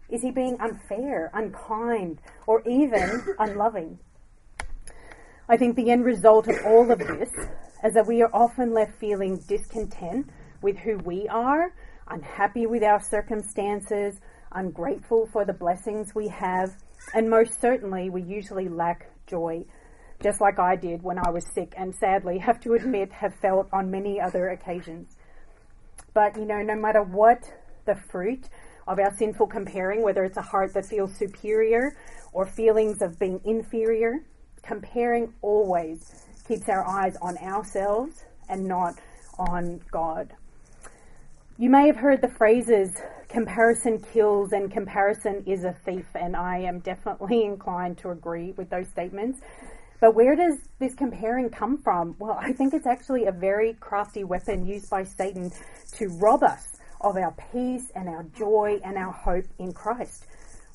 Is 0.08 0.22
he 0.22 0.30
being 0.30 0.56
unfair, 0.60 1.32
unkind, 1.34 2.20
or 2.46 2.62
even 2.68 3.34
unloving? 3.40 3.98
I 5.48 5.56
think 5.56 5.74
the 5.74 5.90
end 5.90 6.04
result 6.04 6.46
of 6.46 6.64
all 6.64 6.88
of 6.92 7.00
this 7.00 7.32
is 7.82 7.94
that 7.94 8.06
we 8.06 8.22
are 8.22 8.30
often 8.32 8.72
left 8.72 8.94
feeling 9.00 9.38
discontent 9.48 10.30
with 10.62 10.78
who 10.78 10.98
we 10.98 11.26
are, 11.26 11.74
unhappy 12.06 12.66
with 12.66 12.84
our 12.84 13.00
circumstances, 13.00 14.20
ungrateful 14.52 15.28
for 15.32 15.44
the 15.44 15.52
blessings 15.52 16.14
we 16.14 16.28
have, 16.28 16.76
and 17.14 17.28
most 17.28 17.60
certainly 17.60 18.10
we 18.10 18.22
usually 18.22 18.68
lack 18.68 19.10
joy, 19.26 19.64
just 20.22 20.40
like 20.40 20.58
I 20.58 20.76
did 20.76 21.02
when 21.02 21.18
I 21.18 21.30
was 21.30 21.44
sick 21.54 21.74
and 21.76 21.94
sadly 21.94 22.38
have 22.38 22.60
to 22.60 22.74
admit 22.74 23.12
have 23.12 23.34
felt 23.34 23.68
on 23.72 23.90
many 23.90 24.20
other 24.20 24.48
occasions. 24.50 25.16
But 26.12 26.36
you 26.36 26.44
know, 26.44 26.62
no 26.62 26.76
matter 26.76 27.02
what 27.02 27.42
the 27.86 27.94
fruit 27.94 28.48
of 28.86 28.98
our 28.98 29.14
sinful 29.16 29.46
comparing, 29.46 30.02
whether 30.02 30.24
it's 30.24 30.36
a 30.36 30.42
heart 30.42 30.74
that 30.74 30.86
feels 30.86 31.14
superior 31.16 31.96
or 32.32 32.46
feelings 32.46 33.02
of 33.02 33.18
being 33.18 33.40
inferior, 33.44 34.24
comparing 34.62 35.32
always 35.42 36.26
keeps 36.46 36.68
our 36.68 36.86
eyes 36.86 37.16
on 37.22 37.38
ourselves 37.38 38.24
and 38.48 38.66
not 38.66 38.94
on 39.38 39.80
God. 39.90 40.34
You 41.56 41.70
may 41.70 41.86
have 41.86 41.96
heard 41.96 42.20
the 42.20 42.28
phrases 42.28 42.96
comparison 43.28 44.02
kills 44.12 44.52
and 44.52 44.72
comparison 44.72 45.44
is 45.46 45.64
a 45.64 45.72
thief, 45.84 46.06
and 46.14 46.34
I 46.36 46.58
am 46.58 46.80
definitely 46.80 47.44
inclined 47.44 47.98
to 47.98 48.10
agree 48.10 48.52
with 48.56 48.70
those 48.70 48.88
statements. 48.88 49.40
But 50.00 50.14
where 50.14 50.34
does 50.34 50.58
this 50.78 50.94
comparing 50.94 51.50
come 51.50 51.76
from? 51.76 52.16
Well, 52.18 52.38
I 52.40 52.52
think 52.52 52.72
it's 52.72 52.86
actually 52.86 53.26
a 53.26 53.32
very 53.32 53.74
crafty 53.74 54.24
weapon 54.24 54.66
used 54.66 54.88
by 54.88 55.04
Satan 55.04 55.52
to 55.92 56.08
rob 56.18 56.42
us 56.42 56.66
of 57.02 57.16
our 57.16 57.34
peace 57.52 57.90
and 57.94 58.08
our 58.08 58.24
joy 58.36 58.80
and 58.82 58.96
our 58.96 59.12
hope 59.12 59.44
in 59.58 59.72
Christ. 59.72 60.26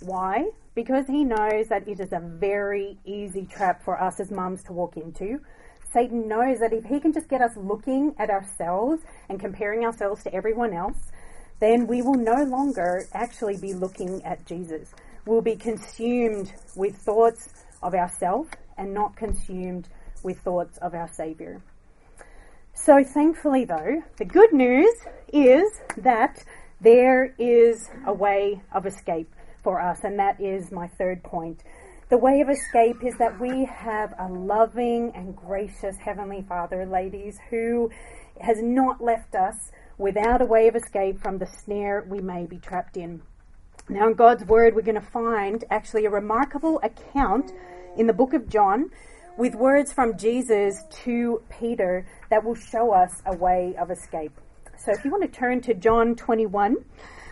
Why? 0.01 0.46
Because 0.75 1.08
he 1.08 1.24
knows 1.24 1.70
that 1.70 1.88
it 1.88 2.00
is 2.00 2.13
a 2.13 2.20
very 2.20 3.00
easy 3.03 3.46
trap 3.46 3.84
for 3.84 4.00
us 4.00 4.20
as 4.20 4.29
mums 4.29 4.63
to 4.65 4.74
walk 4.74 4.96
into. 4.96 5.39
Satan 5.91 6.27
knows 6.27 6.60
that 6.60 6.74
if 6.74 6.84
he 6.84 7.00
can 7.00 7.12
just 7.12 7.29
get 7.29 7.41
us 7.41 7.55
looking 7.55 8.13
at 8.20 8.29
ourselves 8.29 9.01
and 9.29 9.39
comparing 9.39 9.86
ourselves 9.86 10.24
to 10.24 10.34
everyone 10.34 10.74
else, 10.74 11.12
then 11.60 11.88
we 11.88 12.01
will 12.01 12.15
no 12.15 12.44
longer 12.44 13.05
actually 13.13 13.58
be 13.58 13.74
looking 13.74 14.24
at 14.24 14.46
Jesus. 14.46 14.94
We'll 15.25 15.41
be 15.41 15.55
consumed 15.55 16.53
with 16.75 16.96
thoughts 16.98 17.50
of 17.82 17.96
ourselves 17.96 18.50
and 18.77 18.94
not 18.94 19.15
consumed 19.15 19.88
with 20.24 20.39
thoughts 20.39 20.77
of 20.77 20.94
our 20.94 21.08
Saviour. 21.08 21.62
So, 22.74 23.03
thankfully, 23.03 23.65
though, 23.65 24.03
the 24.17 24.25
good 24.25 24.51
news 24.51 24.94
is 25.32 25.65
that 25.98 26.44
there 26.82 27.34
is 27.39 27.89
a 28.05 28.13
way 28.13 28.62
of 28.74 28.86
escape 28.86 29.34
for 29.63 29.79
us, 29.79 30.00
and 30.03 30.20
that 30.20 30.41
is 30.41 30.72
my 30.72 30.88
third 30.88 31.24
point. 31.24 31.63
The 32.10 32.17
way 32.17 32.41
of 32.41 32.50
escape 32.50 33.03
is 33.03 33.15
that 33.17 33.39
we 33.39 33.65
have 33.65 34.13
a 34.20 34.27
loving 34.27 35.12
and 35.15 35.36
gracious 35.36 35.96
Heavenly 35.98 36.46
Father, 36.48 36.86
ladies, 36.86 37.39
who 37.50 37.89
has 38.39 38.62
not 38.62 39.01
left 39.01 39.34
us 39.34 39.72
without 39.98 40.41
a 40.41 40.46
way 40.46 40.67
of 40.67 40.75
escape 40.75 41.22
from 41.22 41.38
the 41.38 41.48
snare 41.48 42.05
we 42.08 42.20
may 42.20 42.46
be 42.46 42.58
trapped 42.58 42.98
in. 42.98 43.22
Now, 43.88 44.08
in 44.08 44.15
God's 44.15 44.44
Word, 44.46 44.74
we're 44.74 44.82
going 44.82 44.96
to 44.96 45.01
find 45.01 45.63
actually 45.70 46.06
a 46.06 46.10
remarkable 46.10 46.80
account 46.82 47.51
in 47.96 48.08
the 48.08 48.13
book 48.13 48.34
of 48.34 48.50
John 48.50 48.89
with 49.38 49.54
words 49.54 49.94
from 49.94 50.18
Jesus 50.18 50.84
to 51.04 51.44
Peter 51.60 52.08
that 52.32 52.44
will 52.44 52.56
show 52.56 52.92
us 52.92 53.22
a 53.27 53.38
way 53.38 53.75
of 53.80 53.92
escape. 53.92 54.32
So 54.75 54.92
if 54.92 55.06
you 55.06 55.12
want 55.12 55.22
to 55.22 55.30
turn 55.30 55.62
to 55.62 55.75
John 55.75 56.15
21, 56.15 56.77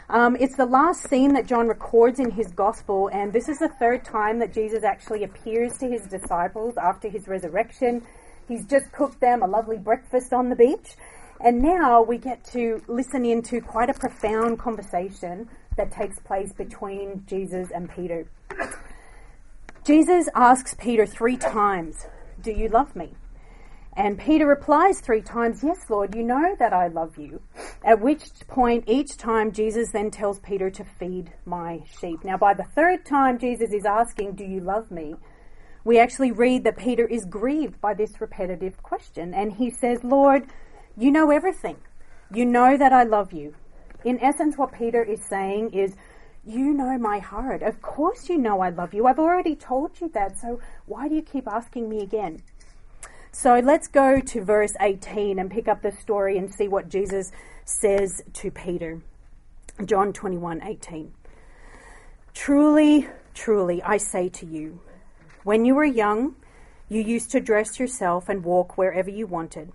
um, 0.09 0.35
it's 0.39 0.55
the 0.55 0.67
last 0.67 1.09
scene 1.09 1.33
that 1.33 1.47
John 1.47 1.67
records 1.67 2.19
in 2.19 2.29
his 2.29 2.51
gospel, 2.51 3.09
and 3.11 3.33
this 3.33 3.49
is 3.49 3.57
the 3.57 3.69
third 3.79 4.05
time 4.05 4.37
that 4.37 4.53
Jesus 4.53 4.83
actually 4.83 5.23
appears 5.23 5.79
to 5.79 5.89
his 5.89 6.05
disciples 6.05 6.75
after 6.77 7.09
his 7.09 7.27
resurrection. 7.27 8.05
He's 8.47 8.67
just 8.67 8.91
cooked 8.91 9.19
them 9.19 9.41
a 9.41 9.47
lovely 9.47 9.79
breakfast 9.79 10.33
on 10.33 10.49
the 10.49 10.55
beach, 10.55 10.97
and 11.39 11.63
now 11.63 12.03
we 12.03 12.19
get 12.19 12.43
to 12.51 12.79
listen 12.87 13.25
into 13.25 13.59
quite 13.59 13.89
a 13.89 13.93
profound 13.95 14.59
conversation 14.59 15.49
that 15.77 15.91
takes 15.91 16.19
place 16.19 16.53
between 16.53 17.23
Jesus 17.27 17.69
and 17.71 17.89
Peter. 17.89 18.27
Jesus 19.85 20.29
asks 20.33 20.75
Peter 20.75 21.05
three 21.05 21.37
times, 21.37 22.07
Do 22.41 22.51
you 22.51 22.69
love 22.69 22.95
me? 22.95 23.13
And 23.95 24.17
Peter 24.17 24.47
replies 24.47 25.01
three 25.01 25.21
times, 25.21 25.63
Yes, 25.63 25.89
Lord, 25.89 26.15
you 26.15 26.23
know 26.23 26.55
that 26.57 26.73
I 26.73 26.87
love 26.87 27.17
you. 27.17 27.41
At 27.83 28.01
which 28.01 28.23
point, 28.47 28.85
each 28.87 29.17
time, 29.17 29.51
Jesus 29.51 29.91
then 29.91 30.09
tells 30.09 30.39
Peter 30.39 30.69
to 30.71 30.83
feed 30.83 31.33
my 31.45 31.83
sheep. 31.99 32.23
Now, 32.23 32.37
by 32.37 32.53
the 32.53 32.63
third 32.63 33.05
time 33.05 33.37
Jesus 33.37 33.71
is 33.71 33.85
asking, 33.85 34.33
Do 34.33 34.45
you 34.45 34.61
love 34.61 34.89
me? 34.89 35.15
We 35.83 35.99
actually 35.99 36.31
read 36.31 36.63
that 36.63 36.77
Peter 36.77 37.05
is 37.05 37.25
grieved 37.25 37.81
by 37.81 37.93
this 37.93 38.21
repetitive 38.21 38.81
question. 38.81 39.33
And 39.33 39.51
he 39.51 39.69
says, 39.69 40.03
Lord, 40.03 40.47
you 40.97 41.11
know 41.11 41.29
everything. 41.29 41.77
You 42.33 42.45
know 42.45 42.77
that 42.77 42.93
I 42.93 43.03
love 43.03 43.33
you. 43.33 43.53
In 44.03 44.19
essence, 44.19 44.57
what 44.57 44.73
Peter 44.73 45.03
is 45.03 45.23
saying 45.23 45.71
is, 45.71 45.95
you 46.45 46.73
know 46.73 46.97
my 46.97 47.19
heart. 47.19 47.63
Of 47.63 47.81
course, 47.81 48.29
you 48.29 48.37
know 48.37 48.59
I 48.59 48.69
love 48.69 48.93
you. 48.93 49.07
I've 49.07 49.19
already 49.19 49.55
told 49.55 50.01
you 50.01 50.09
that, 50.09 50.37
so 50.37 50.59
why 50.85 51.07
do 51.07 51.15
you 51.15 51.21
keep 51.21 51.47
asking 51.47 51.89
me 51.89 52.01
again? 52.01 52.43
So 53.31 53.59
let's 53.59 53.87
go 53.87 54.19
to 54.19 54.43
verse 54.43 54.73
18 54.79 55.39
and 55.39 55.49
pick 55.49 55.67
up 55.67 55.81
the 55.81 55.91
story 55.91 56.37
and 56.37 56.53
see 56.53 56.67
what 56.67 56.89
Jesus 56.89 57.31
says 57.65 58.21
to 58.33 58.51
Peter. 58.51 59.01
John 59.85 60.13
21 60.13 60.61
18. 60.63 61.13
Truly, 62.33 63.07
truly, 63.33 63.81
I 63.81 63.97
say 63.97 64.29
to 64.29 64.45
you, 64.45 64.81
when 65.43 65.65
you 65.65 65.75
were 65.75 65.85
young, 65.85 66.35
you 66.89 67.01
used 67.01 67.31
to 67.31 67.39
dress 67.39 67.79
yourself 67.79 68.29
and 68.29 68.43
walk 68.43 68.77
wherever 68.77 69.09
you 69.09 69.25
wanted. 69.25 69.71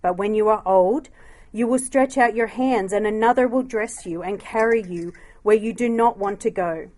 But 0.00 0.16
when 0.16 0.34
you 0.34 0.48
are 0.48 0.62
old, 0.64 1.08
you 1.52 1.66
will 1.66 1.78
stretch 1.78 2.16
out 2.16 2.34
your 2.34 2.46
hands, 2.46 2.92
and 2.92 3.06
another 3.06 3.46
will 3.46 3.62
dress 3.62 4.06
you 4.06 4.22
and 4.22 4.40
carry 4.40 4.82
you 4.82 5.12
where 5.42 5.56
you 5.56 5.72
do 5.72 5.88
not 5.88 6.18
want 6.18 6.40
to 6.40 6.50
go. 6.50 6.88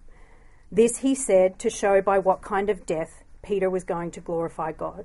This 0.70 0.98
he 0.98 1.14
said 1.14 1.58
to 1.58 1.70
show 1.70 2.00
by 2.00 2.18
what 2.18 2.42
kind 2.42 2.70
of 2.70 2.86
death 2.86 3.24
Peter 3.42 3.68
was 3.68 3.84
going 3.84 4.10
to 4.12 4.20
glorify 4.20 4.72
God. 4.72 5.04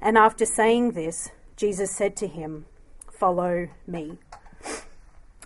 And 0.00 0.16
after 0.16 0.46
saying 0.46 0.92
this, 0.92 1.30
Jesus 1.56 1.90
said 1.94 2.16
to 2.16 2.26
him, 2.26 2.66
Follow 3.12 3.68
me. 3.86 4.18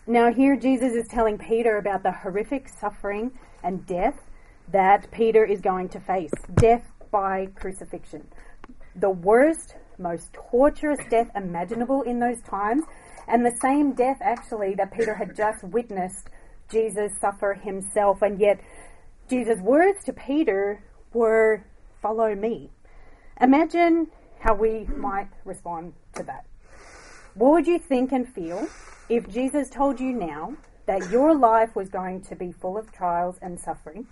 Now, 0.07 0.33
here 0.33 0.55
Jesus 0.55 0.93
is 0.93 1.09
telling 1.09 1.39
Peter 1.39 1.79
about 1.79 2.03
the 2.03 2.13
horrific 2.13 2.69
suffering 2.69 3.33
and 3.63 3.87
death 3.87 4.21
that 4.71 5.11
Peter 5.11 5.45
is 5.45 5.61
going 5.61 5.89
to 5.91 6.01
face 6.01 6.31
death 6.55 6.93
by 7.11 7.49
crucifixion. 7.55 8.29
The 8.95 9.11
worst, 9.11 9.75
most 9.99 10.33
torturous 10.33 11.01
death 11.11 11.31
imaginable 11.35 12.03
in 12.03 12.21
those 12.21 12.41
times, 12.43 12.85
and 13.27 13.45
the 13.45 13.57
same 13.61 13.93
death 13.93 14.19
actually 14.21 14.75
that 14.75 14.93
Peter 14.93 15.15
had 15.15 15.37
just 15.37 15.63
witnessed 15.65 16.29
Jesus 16.71 17.13
suffer 17.21 17.55
himself. 17.55 18.23
And 18.23 18.41
yet, 18.41 18.61
Jesus' 19.29 19.61
words 19.61 20.05
to 20.05 20.13
Peter 20.13 20.83
were, 21.13 21.65
Follow 22.03 22.35
me. 22.35 22.71
Imagine 23.41 24.09
how 24.41 24.55
we 24.55 24.87
might 24.97 25.31
respond 25.45 25.95
to 26.15 26.23
that. 26.25 26.45
What 27.35 27.53
would 27.53 27.67
you 27.67 27.79
think 27.79 28.13
and 28.13 28.29
feel 28.29 28.69
if 29.09 29.29
Jesus 29.29 29.71
told 29.71 29.99
you 29.99 30.13
now 30.13 30.57
that 30.87 31.11
your 31.11 31.35
life 31.35 31.75
was 31.75 31.89
going 31.89 32.21
to 32.23 32.37
be 32.37 32.53
full 32.53 32.77
of 32.77 32.93
trials 32.93 33.39
and 33.41 33.59
suffering, 33.59 34.07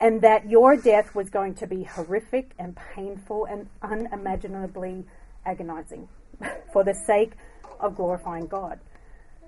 and 0.00 0.22
that 0.22 0.48
your 0.48 0.76
death 0.76 1.14
was 1.14 1.28
going 1.28 1.54
to 1.56 1.66
be 1.66 1.84
horrific 1.84 2.52
and 2.58 2.76
painful 2.94 3.44
and 3.44 3.68
unimaginably 3.82 5.04
agonizing 5.44 6.08
for 6.72 6.82
the 6.82 6.94
sake 6.94 7.32
of 7.80 7.96
glorifying 7.96 8.46
God? 8.46 8.80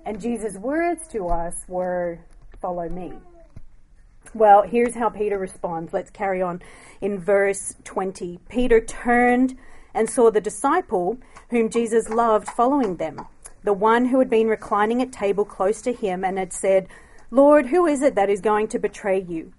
And 0.05 0.21
Jesus' 0.21 0.55
words 0.55 1.07
to 1.09 1.27
us 1.27 1.65
were, 1.67 2.19
follow 2.61 2.89
me. 2.89 3.13
Well, 4.33 4.63
here's 4.63 4.95
how 4.95 5.09
Peter 5.09 5.37
responds. 5.37 5.93
Let's 5.93 6.11
carry 6.11 6.41
on 6.41 6.61
in 7.01 7.19
verse 7.19 7.75
20. 7.83 8.39
Peter 8.49 8.79
turned 8.79 9.57
and 9.93 10.09
saw 10.09 10.29
the 10.29 10.41
disciple 10.41 11.17
whom 11.49 11.69
Jesus 11.69 12.09
loved 12.09 12.47
following 12.47 12.97
them, 12.97 13.25
the 13.63 13.73
one 13.73 14.05
who 14.05 14.19
had 14.19 14.29
been 14.29 14.47
reclining 14.47 15.01
at 15.01 15.11
table 15.11 15.45
close 15.45 15.81
to 15.81 15.93
him 15.93 16.23
and 16.23 16.37
had 16.37 16.53
said, 16.53 16.87
Lord, 17.31 17.67
who 17.67 17.85
is 17.85 18.01
it 18.01 18.15
that 18.15 18.29
is 18.29 18.41
going 18.41 18.67
to 18.69 18.79
betray 18.79 19.19
you? 19.19 19.53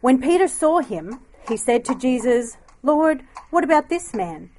When 0.00 0.20
Peter 0.20 0.48
saw 0.48 0.80
him, 0.80 1.20
he 1.48 1.56
said 1.56 1.84
to 1.86 1.94
Jesus, 1.94 2.56
Lord, 2.82 3.22
what 3.50 3.64
about 3.64 3.88
this 3.88 4.14
man? 4.14 4.50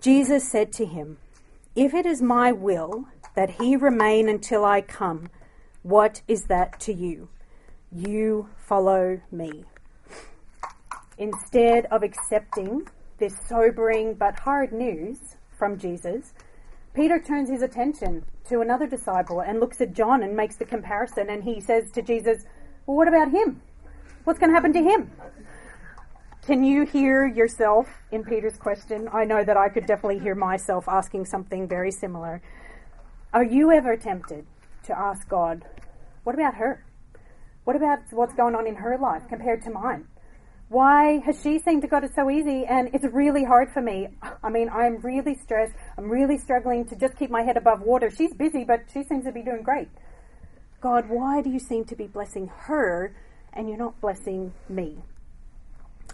Jesus 0.00 0.50
said 0.50 0.72
to 0.74 0.86
him, 0.86 1.18
If 1.80 1.94
it 1.94 2.06
is 2.06 2.20
my 2.20 2.50
will 2.50 3.04
that 3.36 3.50
he 3.50 3.76
remain 3.76 4.28
until 4.28 4.64
I 4.64 4.80
come, 4.80 5.30
what 5.84 6.22
is 6.26 6.46
that 6.46 6.80
to 6.80 6.92
you? 6.92 7.28
You 7.92 8.48
follow 8.56 9.20
me. 9.30 9.62
Instead 11.18 11.86
of 11.92 12.02
accepting 12.02 12.88
this 13.18 13.36
sobering 13.48 14.14
but 14.14 14.40
hard 14.40 14.72
news 14.72 15.36
from 15.56 15.78
Jesus, 15.78 16.34
Peter 16.94 17.20
turns 17.20 17.48
his 17.48 17.62
attention 17.62 18.24
to 18.48 18.60
another 18.60 18.88
disciple 18.88 19.38
and 19.38 19.60
looks 19.60 19.80
at 19.80 19.94
John 19.94 20.24
and 20.24 20.34
makes 20.34 20.56
the 20.56 20.64
comparison 20.64 21.30
and 21.30 21.44
he 21.44 21.60
says 21.60 21.92
to 21.92 22.02
Jesus, 22.02 22.44
Well, 22.86 22.96
what 22.96 23.06
about 23.06 23.30
him? 23.30 23.62
What's 24.24 24.40
going 24.40 24.50
to 24.50 24.56
happen 24.56 24.72
to 24.72 24.82
him? 24.82 25.12
Can 26.48 26.64
you 26.64 26.86
hear 26.86 27.26
yourself 27.26 27.88
in 28.10 28.24
Peter's 28.24 28.56
question? 28.56 29.06
I 29.12 29.26
know 29.26 29.44
that 29.44 29.58
I 29.58 29.68
could 29.68 29.84
definitely 29.84 30.18
hear 30.18 30.34
myself 30.34 30.88
asking 30.88 31.26
something 31.26 31.68
very 31.68 31.90
similar. 31.90 32.40
Are 33.34 33.44
you 33.44 33.70
ever 33.70 33.98
tempted 33.98 34.46
to 34.84 34.98
ask 34.98 35.28
God, 35.28 35.66
What 36.24 36.34
about 36.34 36.54
her? 36.54 36.86
What 37.64 37.76
about 37.76 37.98
what's 38.12 38.32
going 38.32 38.54
on 38.54 38.66
in 38.66 38.76
her 38.76 38.96
life 38.96 39.24
compared 39.28 39.60
to 39.64 39.70
mine? 39.70 40.06
Why 40.70 41.20
has 41.26 41.38
she 41.42 41.58
seemed 41.58 41.82
to 41.82 41.86
got 41.86 42.02
it 42.02 42.14
so 42.14 42.30
easy 42.30 42.64
and 42.64 42.88
it's 42.94 43.04
really 43.04 43.44
hard 43.44 43.70
for 43.70 43.82
me? 43.82 44.08
I 44.42 44.48
mean, 44.48 44.70
I'm 44.70 45.02
really 45.02 45.34
stressed. 45.34 45.74
I'm 45.98 46.08
really 46.08 46.38
struggling 46.38 46.86
to 46.86 46.96
just 46.96 47.18
keep 47.18 47.28
my 47.28 47.42
head 47.42 47.58
above 47.58 47.82
water. 47.82 48.08
She's 48.08 48.32
busy, 48.32 48.64
but 48.64 48.84
she 48.90 49.02
seems 49.02 49.26
to 49.26 49.32
be 49.32 49.42
doing 49.42 49.62
great. 49.62 49.88
God, 50.80 51.10
why 51.10 51.42
do 51.42 51.50
you 51.50 51.58
seem 51.58 51.84
to 51.84 51.94
be 51.94 52.06
blessing 52.06 52.50
her 52.60 53.14
and 53.52 53.68
you're 53.68 53.76
not 53.76 54.00
blessing 54.00 54.54
me? 54.66 55.02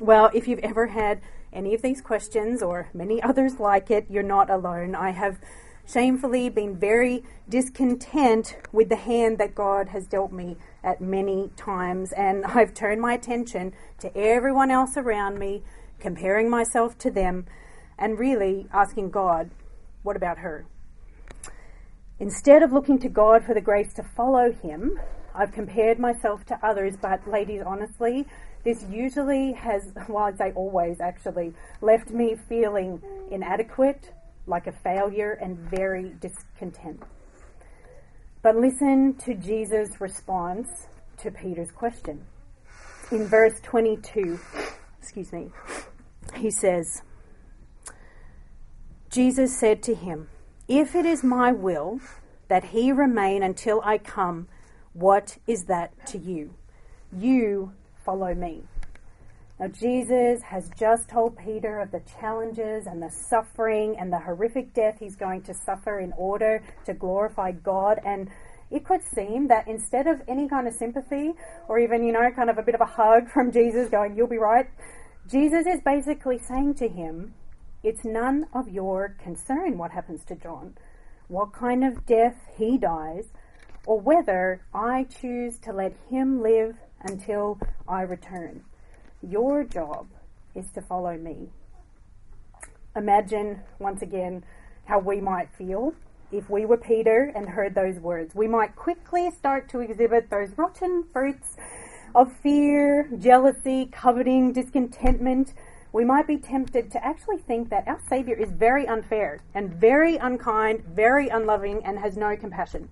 Well, 0.00 0.28
if 0.34 0.48
you've 0.48 0.58
ever 0.58 0.88
had 0.88 1.20
any 1.52 1.72
of 1.72 1.82
these 1.82 2.00
questions 2.00 2.62
or 2.62 2.88
many 2.92 3.22
others 3.22 3.60
like 3.60 3.92
it, 3.92 4.06
you're 4.10 4.24
not 4.24 4.50
alone. 4.50 4.96
I 4.96 5.10
have 5.10 5.38
shamefully 5.86 6.48
been 6.48 6.76
very 6.76 7.22
discontent 7.48 8.56
with 8.72 8.88
the 8.88 8.96
hand 8.96 9.38
that 9.38 9.54
God 9.54 9.90
has 9.90 10.08
dealt 10.08 10.32
me 10.32 10.56
at 10.82 11.00
many 11.00 11.50
times, 11.56 12.10
and 12.10 12.44
I've 12.44 12.74
turned 12.74 13.00
my 13.00 13.12
attention 13.12 13.72
to 14.00 14.16
everyone 14.16 14.72
else 14.72 14.96
around 14.96 15.38
me, 15.38 15.62
comparing 16.00 16.50
myself 16.50 16.98
to 16.98 17.10
them, 17.10 17.46
and 17.96 18.18
really 18.18 18.66
asking 18.72 19.10
God, 19.10 19.50
what 20.02 20.16
about 20.16 20.38
her? 20.38 20.66
Instead 22.18 22.64
of 22.64 22.72
looking 22.72 22.98
to 22.98 23.08
God 23.08 23.44
for 23.44 23.54
the 23.54 23.60
grace 23.60 23.94
to 23.94 24.02
follow 24.02 24.50
Him, 24.50 24.98
I've 25.34 25.52
compared 25.52 25.98
myself 25.98 26.44
to 26.46 26.58
others, 26.64 26.96
but 27.00 27.26
ladies, 27.28 27.62
honestly, 27.66 28.26
this 28.62 28.84
usually 28.88 29.52
has, 29.52 29.92
well, 30.08 30.24
I'd 30.24 30.38
say 30.38 30.52
always 30.54 31.00
actually, 31.00 31.52
left 31.80 32.10
me 32.10 32.36
feeling 32.48 33.02
inadequate, 33.30 34.12
like 34.46 34.66
a 34.66 34.72
failure, 34.72 35.32
and 35.32 35.58
very 35.58 36.14
discontent. 36.20 37.02
But 38.42 38.56
listen 38.56 39.14
to 39.24 39.34
Jesus' 39.34 40.00
response 40.00 40.86
to 41.18 41.30
Peter's 41.30 41.72
question. 41.72 42.24
In 43.10 43.26
verse 43.26 43.60
22, 43.62 44.38
excuse 45.00 45.32
me, 45.32 45.50
he 46.36 46.50
says, 46.50 47.02
Jesus 49.10 49.58
said 49.58 49.82
to 49.84 49.94
him, 49.94 50.28
If 50.68 50.94
it 50.94 51.06
is 51.06 51.22
my 51.22 51.52
will 51.52 52.00
that 52.48 52.64
he 52.64 52.92
remain 52.92 53.42
until 53.42 53.80
I 53.84 53.98
come, 53.98 54.48
what 54.94 55.36
is 55.46 55.64
that 55.64 56.06
to 56.06 56.18
you? 56.18 56.54
You 57.12 57.72
follow 58.04 58.34
me. 58.34 58.62
Now, 59.60 59.68
Jesus 59.68 60.42
has 60.42 60.68
just 60.78 61.08
told 61.08 61.36
Peter 61.38 61.80
of 61.80 61.92
the 61.92 62.02
challenges 62.20 62.86
and 62.86 63.00
the 63.00 63.10
suffering 63.10 63.96
and 63.98 64.12
the 64.12 64.18
horrific 64.18 64.74
death 64.74 64.96
he's 64.98 65.14
going 65.14 65.42
to 65.42 65.54
suffer 65.54 66.00
in 66.00 66.12
order 66.16 66.62
to 66.86 66.94
glorify 66.94 67.52
God. 67.52 68.00
And 68.04 68.30
it 68.70 68.84
could 68.84 69.02
seem 69.02 69.46
that 69.48 69.68
instead 69.68 70.08
of 70.08 70.22
any 70.26 70.48
kind 70.48 70.66
of 70.66 70.74
sympathy 70.74 71.34
or 71.68 71.78
even, 71.78 72.02
you 72.02 72.12
know, 72.12 72.28
kind 72.34 72.50
of 72.50 72.58
a 72.58 72.62
bit 72.62 72.74
of 72.74 72.80
a 72.80 72.86
hug 72.86 73.28
from 73.32 73.52
Jesus 73.52 73.88
going, 73.88 74.16
You'll 74.16 74.26
be 74.26 74.38
right, 74.38 74.66
Jesus 75.30 75.66
is 75.66 75.80
basically 75.84 76.38
saying 76.38 76.74
to 76.74 76.88
him, 76.88 77.34
It's 77.84 78.04
none 78.04 78.46
of 78.52 78.68
your 78.68 79.16
concern 79.22 79.78
what 79.78 79.92
happens 79.92 80.24
to 80.26 80.34
John, 80.34 80.74
what 81.28 81.52
kind 81.52 81.84
of 81.84 82.04
death 82.06 82.36
he 82.58 82.76
dies, 82.76 83.28
or 83.86 84.00
whether 84.00 84.62
I 84.72 85.04
choose 85.04 85.58
to 85.60 85.72
let 85.72 85.94
him 86.10 86.42
live 86.42 86.76
until 87.02 87.58
I 87.86 88.02
return. 88.02 88.64
Your 89.22 89.64
job 89.64 90.08
is 90.54 90.70
to 90.72 90.82
follow 90.82 91.16
me. 91.16 91.50
Imagine, 92.96 93.60
once 93.78 94.02
again, 94.02 94.44
how 94.84 94.98
we 94.98 95.20
might 95.20 95.48
feel 95.56 95.94
if 96.30 96.48
we 96.48 96.64
were 96.64 96.76
Peter 96.76 97.32
and 97.34 97.48
heard 97.48 97.74
those 97.74 97.98
words. 98.00 98.34
We 98.34 98.48
might 98.48 98.76
quickly 98.76 99.30
start 99.30 99.68
to 99.70 99.80
exhibit 99.80 100.30
those 100.30 100.56
rotten 100.56 101.04
fruits 101.12 101.56
of 102.14 102.32
fear, 102.38 103.08
jealousy, 103.18 103.86
coveting, 103.86 104.52
discontentment. 104.52 105.54
We 105.92 106.04
might 106.04 106.26
be 106.26 106.36
tempted 106.36 106.90
to 106.92 107.04
actually 107.04 107.38
think 107.38 107.70
that 107.70 107.86
our 107.86 108.00
Savior 108.08 108.34
is 108.34 108.50
very 108.50 108.86
unfair 108.86 109.40
and 109.54 109.74
very 109.74 110.16
unkind, 110.16 110.84
very 110.84 111.28
unloving, 111.28 111.84
and 111.84 111.98
has 111.98 112.16
no 112.16 112.36
compassion. 112.36 112.88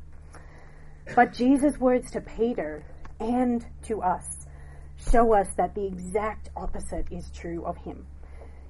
But 1.15 1.33
Jesus' 1.33 1.79
words 1.79 2.11
to 2.12 2.21
Peter 2.21 2.85
and 3.21 3.65
to 3.85 4.03
us 4.03 4.47
show 5.11 5.35
us 5.35 5.49
that 5.57 5.75
the 5.75 5.85
exact 5.85 6.51
opposite 6.57 7.07
is 7.11 7.31
true 7.31 7.65
of 7.65 7.77
him. 7.79 8.07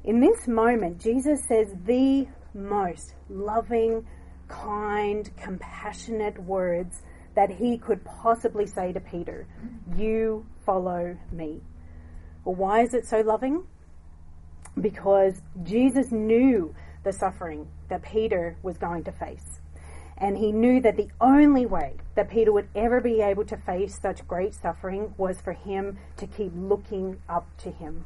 In 0.04 0.20
this 0.20 0.48
moment, 0.48 1.00
Jesus 1.00 1.44
says 1.46 1.68
the 1.84 2.26
most 2.54 3.14
loving, 3.28 4.06
kind, 4.48 5.30
compassionate 5.36 6.38
words 6.42 7.02
that 7.34 7.50
he 7.50 7.78
could 7.78 8.04
possibly 8.04 8.66
say 8.66 8.92
to 8.92 9.00
Peter 9.00 9.46
You 9.96 10.46
follow 10.66 11.16
me. 11.30 11.60
Well, 12.44 12.56
why 12.56 12.82
is 12.82 12.94
it 12.94 13.06
so 13.06 13.20
loving? 13.20 13.64
Because 14.80 15.40
Jesus 15.62 16.10
knew 16.10 16.74
the 17.04 17.12
suffering 17.12 17.68
that 17.88 18.02
Peter 18.02 18.56
was 18.62 18.76
going 18.78 19.04
to 19.04 19.12
face. 19.12 19.60
And 20.18 20.36
he 20.36 20.52
knew 20.52 20.80
that 20.80 20.96
the 20.96 21.08
only 21.20 21.66
way 21.66 21.96
that 22.14 22.30
Peter 22.30 22.52
would 22.52 22.68
ever 22.74 23.00
be 23.00 23.20
able 23.20 23.44
to 23.46 23.56
face 23.56 23.98
such 24.00 24.26
great 24.26 24.54
suffering 24.54 25.14
was 25.16 25.40
for 25.40 25.52
him 25.52 25.98
to 26.16 26.26
keep 26.26 26.52
looking 26.54 27.20
up 27.28 27.46
to 27.58 27.70
him. 27.70 28.04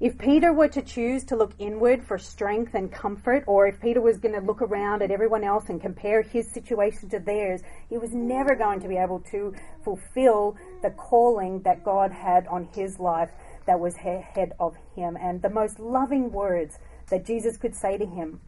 If 0.00 0.16
Peter 0.16 0.52
were 0.52 0.68
to 0.68 0.82
choose 0.82 1.24
to 1.24 1.34
look 1.34 1.54
inward 1.58 2.04
for 2.04 2.18
strength 2.18 2.74
and 2.74 2.92
comfort, 2.92 3.42
or 3.48 3.66
if 3.66 3.80
Peter 3.80 4.00
was 4.00 4.18
going 4.18 4.34
to 4.36 4.40
look 4.40 4.62
around 4.62 5.02
at 5.02 5.10
everyone 5.10 5.42
else 5.42 5.68
and 5.68 5.80
compare 5.80 6.22
his 6.22 6.48
situation 6.52 7.08
to 7.08 7.18
theirs, 7.18 7.62
he 7.90 7.98
was 7.98 8.14
never 8.14 8.54
going 8.54 8.78
to 8.78 8.86
be 8.86 8.96
able 8.96 9.18
to 9.32 9.52
fulfill 9.82 10.56
the 10.82 10.90
calling 10.90 11.62
that 11.62 11.82
God 11.82 12.12
had 12.12 12.46
on 12.46 12.68
his 12.72 13.00
life 13.00 13.30
that 13.66 13.80
was 13.80 13.96
ahead 13.96 14.52
of 14.60 14.76
him. 14.94 15.18
And 15.20 15.42
the 15.42 15.50
most 15.50 15.80
loving 15.80 16.30
words 16.30 16.78
that 17.10 17.26
Jesus 17.26 17.56
could 17.56 17.74
say 17.74 17.98
to 17.98 18.06
him 18.06 18.40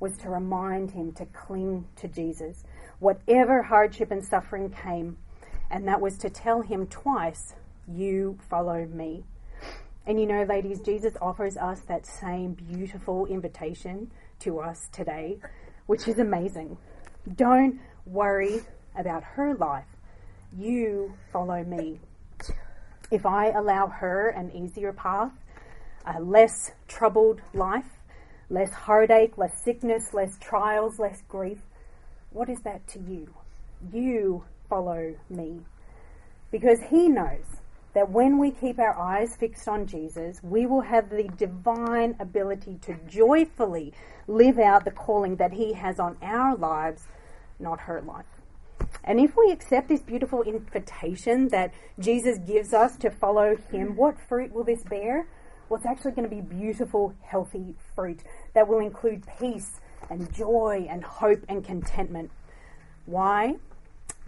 was 0.00 0.18
to 0.18 0.28
remind 0.28 0.90
him 0.90 1.12
to 1.12 1.24
cling 1.26 1.86
to 1.96 2.08
Jesus, 2.08 2.64
whatever 2.98 3.62
hardship 3.62 4.10
and 4.10 4.24
suffering 4.24 4.70
came, 4.70 5.16
and 5.70 5.86
that 5.86 6.00
was 6.00 6.18
to 6.18 6.30
tell 6.30 6.62
him 6.62 6.86
twice, 6.86 7.54
You 7.86 8.38
follow 8.48 8.86
me. 8.86 9.24
And 10.06 10.18
you 10.18 10.26
know, 10.26 10.44
ladies, 10.44 10.80
Jesus 10.80 11.14
offers 11.20 11.56
us 11.56 11.80
that 11.82 12.06
same 12.06 12.54
beautiful 12.54 13.26
invitation 13.26 14.10
to 14.40 14.60
us 14.60 14.88
today, 14.90 15.38
which 15.86 16.08
is 16.08 16.18
amazing. 16.18 16.78
Don't 17.36 17.78
worry 18.06 18.60
about 18.96 19.22
her 19.22 19.54
life. 19.54 19.84
You 20.56 21.14
follow 21.30 21.62
me. 21.62 22.00
If 23.10 23.26
I 23.26 23.50
allow 23.50 23.88
her 23.88 24.30
an 24.30 24.50
easier 24.52 24.92
path, 24.92 25.32
a 26.06 26.20
less 26.20 26.72
troubled 26.86 27.40
life, 27.52 27.98
less 28.48 28.72
heartache, 28.72 29.36
less 29.36 29.62
sickness, 29.62 30.14
less 30.14 30.38
trials, 30.38 30.98
less 30.98 31.22
grief. 31.28 31.58
What 32.38 32.48
is 32.48 32.60
that 32.60 32.86
to 32.90 33.00
you? 33.00 33.34
You 33.92 34.44
follow 34.68 35.16
me. 35.28 35.58
Because 36.52 36.78
he 36.88 37.08
knows 37.08 37.44
that 37.94 38.12
when 38.12 38.38
we 38.38 38.52
keep 38.52 38.78
our 38.78 38.96
eyes 38.96 39.34
fixed 39.34 39.66
on 39.66 39.88
Jesus, 39.88 40.40
we 40.44 40.64
will 40.64 40.82
have 40.82 41.10
the 41.10 41.24
divine 41.36 42.14
ability 42.20 42.78
to 42.82 42.94
joyfully 43.08 43.92
live 44.28 44.60
out 44.60 44.84
the 44.84 44.92
calling 44.92 45.34
that 45.34 45.52
he 45.52 45.72
has 45.72 45.98
on 45.98 46.16
our 46.22 46.54
lives, 46.54 47.08
not 47.58 47.80
her 47.80 48.00
life. 48.02 48.26
And 49.02 49.18
if 49.18 49.36
we 49.36 49.50
accept 49.50 49.88
this 49.88 50.02
beautiful 50.02 50.44
invitation 50.44 51.48
that 51.48 51.74
Jesus 51.98 52.38
gives 52.46 52.72
us 52.72 52.96
to 52.98 53.10
follow 53.10 53.56
him, 53.72 53.96
what 53.96 54.16
fruit 54.28 54.52
will 54.52 54.62
this 54.62 54.84
bear? 54.84 55.26
Well, 55.68 55.78
it's 55.78 55.86
actually 55.86 56.12
going 56.12 56.30
to 56.30 56.36
be 56.36 56.40
beautiful, 56.40 57.14
healthy 57.20 57.74
fruit 57.96 58.22
that 58.54 58.68
will 58.68 58.78
include 58.78 59.24
peace 59.40 59.80
and 60.10 60.32
joy 60.32 60.86
and 60.88 61.04
hope 61.04 61.44
and 61.48 61.64
contentment. 61.64 62.30
Why? 63.06 63.56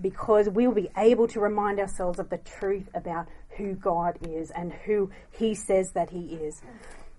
Because 0.01 0.49
we 0.49 0.67
will 0.67 0.75
be 0.75 0.91
able 0.97 1.29
to 1.29 1.41
remind 1.41 1.79
ourselves 1.79 2.19
of 2.19 2.31
the 2.31 2.39
truth 2.39 2.89
about 2.95 3.29
who 3.57 3.75
God 3.75 4.19
is 4.23 4.51
and 4.51 4.73
who 4.73 5.11
He 5.31 5.55
says 5.55 5.93
that 5.93 6.11
He 6.11 6.35
is. 6.35 6.63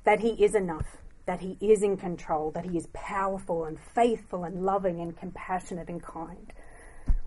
That 0.04 0.20
He 0.20 0.30
is 0.44 0.56
enough, 0.56 0.98
that 1.26 1.42
He 1.42 1.58
is 1.62 1.84
in 1.84 1.98
control, 1.98 2.52
that 2.52 2.66
He 2.66 2.78
is 2.78 2.88
powerful 2.94 3.66
and 3.66 3.80
faithful 3.80 4.44
and 4.44 4.66
loving 4.66 5.00
and 5.00 5.16
compassionate 5.16 5.90
and 5.90 6.02
kind 6.02 6.54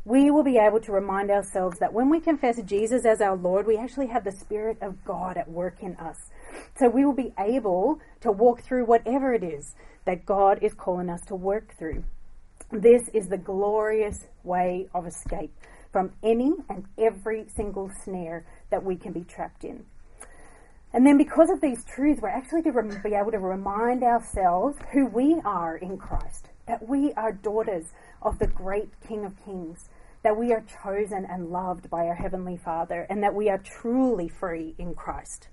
we 0.04 0.30
will 0.30 0.42
be 0.42 0.58
able 0.58 0.80
to 0.80 0.92
remind 0.92 1.30
ourselves 1.30 1.78
that 1.78 1.92
when 1.92 2.10
we 2.10 2.20
confess 2.20 2.60
Jesus 2.62 3.06
as 3.06 3.22
our 3.22 3.36
Lord, 3.36 3.66
we 3.66 3.78
actually 3.78 4.08
have 4.08 4.24
the 4.24 4.32
Spirit 4.32 4.76
of 4.82 5.02
God 5.04 5.38
at 5.38 5.50
work 5.50 5.76
in 5.80 5.96
us. 5.96 6.30
So 6.78 6.88
we 6.88 7.04
will 7.06 7.14
be 7.14 7.32
able 7.38 8.00
to 8.20 8.30
walk 8.30 8.62
through 8.62 8.84
whatever 8.84 9.32
it 9.32 9.42
is 9.42 9.74
that 10.04 10.26
God 10.26 10.58
is 10.62 10.74
calling 10.74 11.10
us 11.10 11.22
to 11.26 11.34
work 11.34 11.74
through. 11.78 12.04
This 12.70 13.08
is 13.12 13.28
the 13.28 13.38
glorious 13.38 14.26
way 14.42 14.88
of 14.94 15.06
escape 15.06 15.52
from 15.92 16.12
any 16.22 16.52
and 16.68 16.84
every 16.98 17.46
single 17.54 17.90
snare 18.02 18.44
that 18.70 18.82
we 18.82 18.96
can 18.96 19.12
be 19.12 19.22
trapped 19.22 19.64
in. 19.64 19.84
And 20.92 21.06
then, 21.06 21.18
because 21.18 21.50
of 21.50 21.60
these 21.60 21.84
truths, 21.84 22.20
we're 22.20 22.28
actually 22.28 22.62
to 22.62 23.00
be 23.02 23.14
able 23.14 23.32
to 23.32 23.38
remind 23.38 24.02
ourselves 24.04 24.76
who 24.92 25.06
we 25.06 25.40
are 25.44 25.76
in 25.76 25.98
Christ, 25.98 26.48
that 26.66 26.88
we 26.88 27.12
are 27.14 27.32
daughters 27.32 27.86
of 28.22 28.38
the 28.38 28.46
great 28.46 28.90
King 29.06 29.24
of 29.24 29.34
Kings, 29.44 29.88
that 30.22 30.36
we 30.36 30.52
are 30.52 30.64
chosen 30.82 31.26
and 31.28 31.50
loved 31.50 31.90
by 31.90 32.06
our 32.06 32.14
Heavenly 32.14 32.56
Father, 32.56 33.06
and 33.10 33.22
that 33.22 33.34
we 33.34 33.48
are 33.48 33.58
truly 33.58 34.28
free 34.28 34.74
in 34.78 34.94
Christ. 34.94 35.48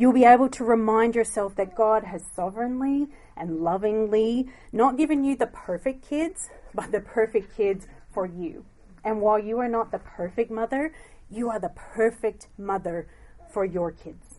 You'll 0.00 0.12
be 0.12 0.24
able 0.24 0.48
to 0.50 0.62
remind 0.62 1.16
yourself 1.16 1.56
that 1.56 1.74
God 1.74 2.04
has 2.04 2.22
sovereignly 2.24 3.08
and 3.36 3.62
lovingly 3.62 4.48
not 4.72 4.96
given 4.96 5.24
you 5.24 5.34
the 5.34 5.48
perfect 5.48 6.08
kids, 6.08 6.48
but 6.74 6.92
the 6.92 7.00
perfect 7.00 7.56
kids 7.56 7.88
for 8.12 8.24
you. 8.24 8.64
And 9.04 9.20
while 9.20 9.40
you 9.40 9.58
are 9.58 9.68
not 9.68 9.90
the 9.90 9.98
perfect 9.98 10.52
mother, 10.52 10.92
you 11.28 11.50
are 11.50 11.58
the 11.58 11.70
perfect 11.70 12.46
mother 12.56 13.08
for 13.52 13.64
your 13.64 13.90
kids. 13.90 14.38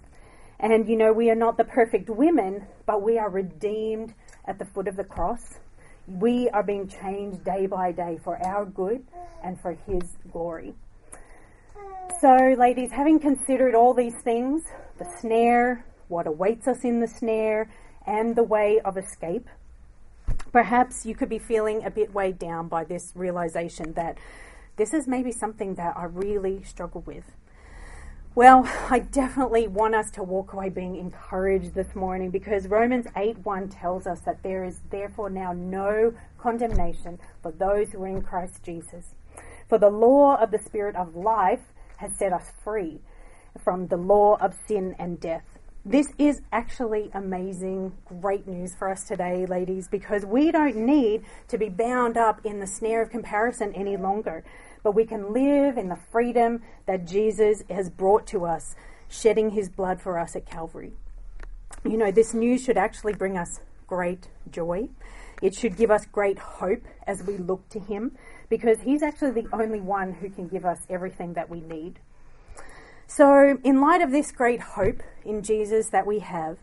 And 0.62 0.88
you 0.88 0.96
know, 0.96 1.12
we 1.12 1.30
are 1.30 1.36
not 1.36 1.58
the 1.58 1.66
perfect 1.66 2.10
women, 2.10 2.66
but 2.86 3.02
we 3.02 3.18
are 3.18 3.30
redeemed 3.30 4.14
at 4.46 4.60
the 4.60 4.66
foot 4.66 4.88
of 4.88 4.96
the 4.96 5.04
cross. 5.04 5.60
We 6.08 6.50
are 6.50 6.64
being 6.64 6.88
changed 6.88 7.44
day 7.44 7.68
by 7.68 7.92
day 7.92 8.18
for 8.24 8.42
our 8.46 8.66
good 8.66 9.06
and 9.44 9.60
for 9.60 9.74
His 9.74 10.18
glory. 10.32 10.74
So, 12.20 12.56
ladies, 12.58 12.92
having 12.92 13.20
considered 13.20 13.76
all 13.76 13.94
these 13.94 14.16
things 14.24 14.64
the 14.98 15.06
snare, 15.20 15.86
what 16.10 16.28
awaits 16.28 16.68
us 16.68 16.84
in 16.84 17.00
the 17.00 17.08
snare, 17.08 17.70
and 18.06 18.36
the 18.36 18.44
way 18.44 18.82
of 18.84 18.98
escape 18.98 19.48
perhaps 20.52 21.06
you 21.06 21.16
could 21.16 21.30
be 21.30 21.40
feeling 21.40 21.84
a 21.84 21.90
bit 21.90 22.14
weighed 22.14 22.40
down 22.40 22.68
by 22.68 22.84
this 22.84 23.12
realization 23.16 23.94
that 23.94 24.18
this 24.76 24.94
is 24.94 25.08
maybe 25.08 25.32
something 25.32 25.76
that 25.76 25.96
I 25.98 26.06
really 26.06 26.64
struggle 26.64 27.02
with. 27.06 27.26
Well, 28.36 28.70
I 28.90 29.00
definitely 29.00 29.68
want 29.68 29.96
us 29.96 30.12
to 30.12 30.24
walk 30.24 30.54
away 30.54 30.70
being 30.70 30.96
encouraged 30.96 31.74
this 31.74 31.96
morning 31.96 32.30
because 32.30 32.68
Romans 32.68 33.08
8 33.16 33.40
1 33.40 33.70
tells 33.70 34.08
us 34.08 34.22
that 34.22 34.44
there 34.44 34.64
is 34.64 34.82
therefore 34.90 35.30
now 35.30 35.52
no 35.54 36.14
condemnation 36.38 37.20
for 37.42 37.52
those 37.52 37.92
who 37.92 38.04
are 38.04 38.08
in 38.08 38.22
Christ 38.22 38.64
Jesus. 38.64 39.16
For 39.68 39.78
the 39.78 39.90
law 39.90 40.36
of 40.36 40.52
the 40.52 40.60
Spirit 40.60 40.96
of 40.96 41.16
life 41.16 41.74
has 42.00 42.12
set 42.18 42.34
us 42.34 42.52
free 42.64 43.00
from 43.64 43.88
the 43.88 43.98
law 43.98 44.38
of 44.42 44.56
sin 44.68 44.96
and 45.00 45.20
death. 45.20 45.46
This 45.86 46.12
is 46.18 46.42
actually 46.52 47.10
amazing, 47.14 47.94
great 48.06 48.48
news 48.48 48.76
for 48.76 48.90
us 48.90 49.06
today, 49.06 49.46
ladies, 49.46 49.88
because 49.88 50.26
we 50.26 50.52
don't 50.52 50.76
need 50.76 51.24
to 51.48 51.58
be 51.58 51.70
bound 51.70 52.18
up 52.18 52.46
in 52.46 52.60
the 52.60 52.68
snare 52.68 53.02
of 53.02 53.10
comparison 53.10 53.74
any 53.74 53.96
longer 53.96 54.44
but 54.84 54.96
we 54.96 55.06
can 55.06 55.34
live 55.34 55.78
in 55.78 55.90
the 55.90 55.98
freedom 56.12 56.62
that 56.86 57.06
Jesus 57.06 57.64
has 57.70 57.90
brought 57.90 58.26
to 58.28 58.46
us, 58.46 58.76
shedding 59.08 59.52
his 59.52 59.70
blood 59.70 60.02
for 60.02 60.18
us 60.18 60.36
at 60.36 60.46
Calvary. 60.46 60.94
You 61.84 61.98
know, 61.98 62.12
this 62.12 62.34
news 62.34 62.64
should 62.64 62.78
actually 62.78 63.14
bring 63.14 63.38
us 63.38 63.60
great 63.88 64.28
joy. 64.52 64.90
It 65.42 65.56
should 65.56 65.78
give 65.78 65.92
us 65.92 66.06
great 66.06 66.40
hope 66.40 66.84
as 67.08 67.24
we 67.24 67.38
look 67.38 67.68
to 67.70 67.80
him 67.80 68.18
because 68.50 68.82
he's 68.82 69.04
actually 69.04 69.32
the 69.32 69.48
only 69.54 69.80
one 69.80 70.14
who 70.14 70.30
can 70.30 70.48
give 70.48 70.66
us 70.66 70.80
everything 70.90 71.34
that 71.34 71.50
we 71.50 71.62
need. 71.62 72.00
So, 73.08 73.58
in 73.64 73.82
light 73.82 74.02
of 74.02 74.12
this 74.12 74.32
great 74.32 74.60
hope 74.60 75.02
in 75.26 75.42
Jesus 75.42 75.90
that 75.90 76.06
we 76.06 76.20
have, 76.20 76.58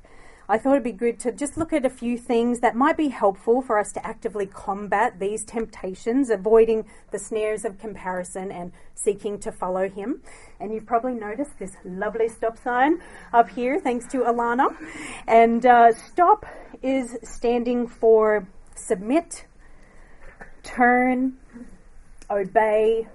I 0.48 0.58
thought 0.58 0.72
it'd 0.72 0.84
be 0.84 0.92
good 0.92 1.18
to 1.20 1.32
just 1.32 1.56
look 1.56 1.72
at 1.72 1.84
a 1.84 1.90
few 1.90 2.16
things 2.16 2.60
that 2.60 2.76
might 2.76 2.96
be 2.96 3.08
helpful 3.08 3.62
for 3.62 3.80
us 3.80 3.90
to 3.94 4.06
actively 4.06 4.46
combat 4.46 5.18
these 5.18 5.44
temptations, 5.44 6.30
avoiding 6.30 6.84
the 7.10 7.18
snares 7.18 7.64
of 7.64 7.78
comparison 7.78 8.52
and 8.52 8.70
seeking 8.94 9.40
to 9.40 9.50
follow 9.50 9.88
Him. 9.88 10.22
And 10.60 10.72
you've 10.72 10.86
probably 10.86 11.14
noticed 11.14 11.58
this 11.58 11.76
lovely 11.84 12.28
stop 12.28 12.58
sign 12.58 13.02
up 13.32 13.50
here, 13.50 13.80
thanks 13.80 14.06
to 14.12 14.18
Alana. 14.18 14.68
And 15.26 15.66
uh, 15.66 15.92
stop 15.92 16.46
is 16.80 17.16
standing 17.24 17.88
for 17.88 18.46
submit, 18.76 19.46
turn, 20.62 21.38
obey, 22.30 23.06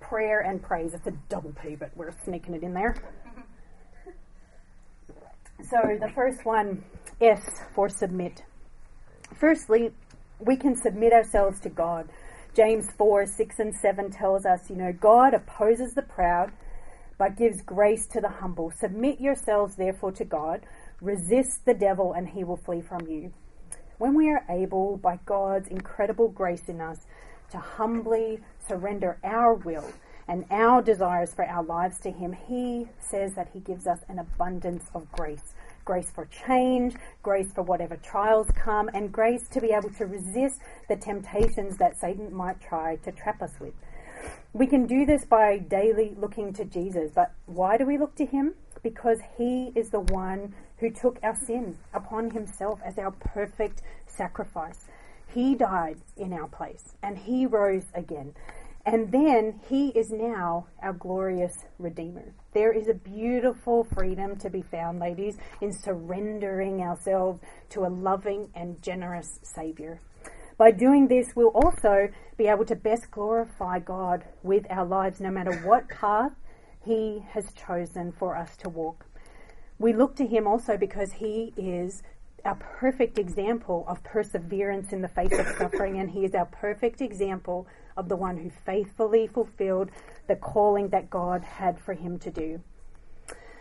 prayer, 0.00 0.40
and 0.40 0.62
praise. 0.62 0.94
It's 0.94 1.06
a 1.06 1.14
double 1.28 1.52
P, 1.62 1.76
but 1.76 1.90
we're 1.96 2.12
sneaking 2.24 2.54
it 2.54 2.62
in 2.62 2.74
there. 2.74 2.96
So 5.70 5.78
the 5.98 6.10
first 6.14 6.44
one, 6.44 6.84
S 7.22 7.40
for 7.74 7.88
submit. 7.88 8.42
Firstly, 9.38 9.92
we 10.38 10.56
can 10.56 10.76
submit 10.76 11.12
ourselves 11.12 11.60
to 11.60 11.70
God. 11.70 12.08
James 12.54 12.86
4 12.98 13.26
6 13.26 13.58
and 13.58 13.74
7 13.74 14.10
tells 14.10 14.44
us, 14.44 14.68
you 14.68 14.76
know, 14.76 14.92
God 14.92 15.32
opposes 15.32 15.94
the 15.94 16.02
proud, 16.02 16.52
but 17.18 17.36
gives 17.36 17.62
grace 17.62 18.06
to 18.08 18.20
the 18.20 18.28
humble. 18.28 18.72
Submit 18.78 19.20
yourselves, 19.20 19.76
therefore, 19.76 20.12
to 20.12 20.24
God. 20.24 20.66
Resist 21.00 21.64
the 21.64 21.74
devil, 21.74 22.12
and 22.12 22.28
he 22.28 22.44
will 22.44 22.58
flee 22.58 22.80
from 22.80 23.06
you. 23.08 23.32
When 23.98 24.14
we 24.14 24.30
are 24.30 24.44
able, 24.50 24.96
by 24.96 25.18
God's 25.24 25.68
incredible 25.68 26.28
grace 26.28 26.68
in 26.68 26.80
us, 26.80 26.98
to 27.54 27.60
humbly 27.60 28.40
surrender 28.68 29.18
our 29.24 29.54
will 29.54 29.90
and 30.26 30.44
our 30.50 30.82
desires 30.82 31.32
for 31.32 31.44
our 31.44 31.62
lives 31.62 31.98
to 32.00 32.10
Him, 32.10 32.32
He 32.32 32.88
says 32.98 33.34
that 33.34 33.50
He 33.52 33.60
gives 33.60 33.86
us 33.86 34.00
an 34.08 34.18
abundance 34.18 34.84
of 34.94 35.10
grace 35.12 35.54
grace 35.84 36.10
for 36.10 36.26
change, 36.46 36.94
grace 37.22 37.52
for 37.52 37.62
whatever 37.62 37.96
trials 37.96 38.48
come, 38.56 38.88
and 38.94 39.12
grace 39.12 39.46
to 39.50 39.60
be 39.60 39.70
able 39.70 39.90
to 39.90 40.06
resist 40.06 40.60
the 40.88 40.96
temptations 40.96 41.76
that 41.76 41.98
Satan 42.00 42.32
might 42.32 42.60
try 42.60 42.96
to 42.96 43.12
trap 43.12 43.42
us 43.42 43.52
with. 43.60 43.74
We 44.52 44.66
can 44.66 44.86
do 44.86 45.04
this 45.04 45.24
by 45.24 45.58
daily 45.58 46.14
looking 46.16 46.52
to 46.54 46.64
Jesus, 46.64 47.10
but 47.14 47.32
why 47.46 47.76
do 47.76 47.84
we 47.84 47.98
look 47.98 48.14
to 48.16 48.24
him? 48.24 48.54
Because 48.82 49.18
he 49.36 49.72
is 49.74 49.90
the 49.90 50.00
one 50.00 50.54
who 50.78 50.90
took 50.90 51.18
our 51.22 51.36
sin 51.36 51.76
upon 51.92 52.30
himself 52.30 52.80
as 52.84 52.98
our 52.98 53.10
perfect 53.10 53.82
sacrifice. 54.06 54.86
He 55.34 55.56
died 55.56 55.96
in 56.16 56.32
our 56.32 56.46
place 56.46 56.94
and 57.02 57.18
he 57.18 57.44
rose 57.44 57.86
again. 57.92 58.34
And 58.86 59.10
then 59.10 59.60
he 59.68 59.88
is 59.88 60.10
now 60.10 60.66
our 60.80 60.92
glorious 60.92 61.64
Redeemer. 61.78 62.34
There 62.52 62.72
is 62.72 62.86
a 62.88 62.94
beautiful 62.94 63.82
freedom 63.82 64.36
to 64.36 64.50
be 64.50 64.62
found, 64.62 65.00
ladies, 65.00 65.38
in 65.60 65.72
surrendering 65.72 66.82
ourselves 66.82 67.40
to 67.70 67.84
a 67.84 67.88
loving 67.88 68.50
and 68.54 68.80
generous 68.80 69.40
Saviour. 69.42 70.00
By 70.56 70.70
doing 70.70 71.08
this, 71.08 71.34
we'll 71.34 71.48
also 71.48 72.10
be 72.36 72.46
able 72.46 72.66
to 72.66 72.76
best 72.76 73.10
glorify 73.10 73.80
God 73.80 74.24
with 74.44 74.66
our 74.70 74.84
lives, 74.84 75.18
no 75.18 75.30
matter 75.30 75.56
what 75.66 75.88
path 75.88 76.32
He 76.84 77.24
has 77.30 77.52
chosen 77.54 78.12
for 78.12 78.36
us 78.36 78.56
to 78.58 78.68
walk. 78.68 79.06
We 79.78 79.92
look 79.94 80.14
to 80.16 80.26
Him 80.26 80.46
also 80.46 80.76
because 80.76 81.10
He 81.12 81.52
is 81.56 82.02
our 82.44 82.56
perfect 82.56 83.18
example 83.18 83.84
of 83.88 84.02
perseverance 84.02 84.92
in 84.92 85.02
the 85.02 85.08
face 85.08 85.32
of 85.32 85.46
suffering, 85.56 85.98
and 85.98 86.10
He 86.10 86.24
is 86.24 86.34
our 86.34 86.46
perfect 86.46 87.00
example 87.00 87.66
of 87.96 88.08
the 88.08 88.16
one 88.16 88.36
who 88.36 88.50
faithfully 88.50 89.26
fulfilled 89.26 89.90
the 90.26 90.36
calling 90.36 90.88
that 90.88 91.10
God 91.10 91.42
had 91.42 91.78
for 91.78 91.94
him 91.94 92.18
to 92.20 92.30
do. 92.30 92.60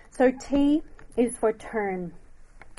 So 0.10 0.32
T 0.32 0.82
is 1.16 1.38
for 1.38 1.54
turn. 1.54 2.14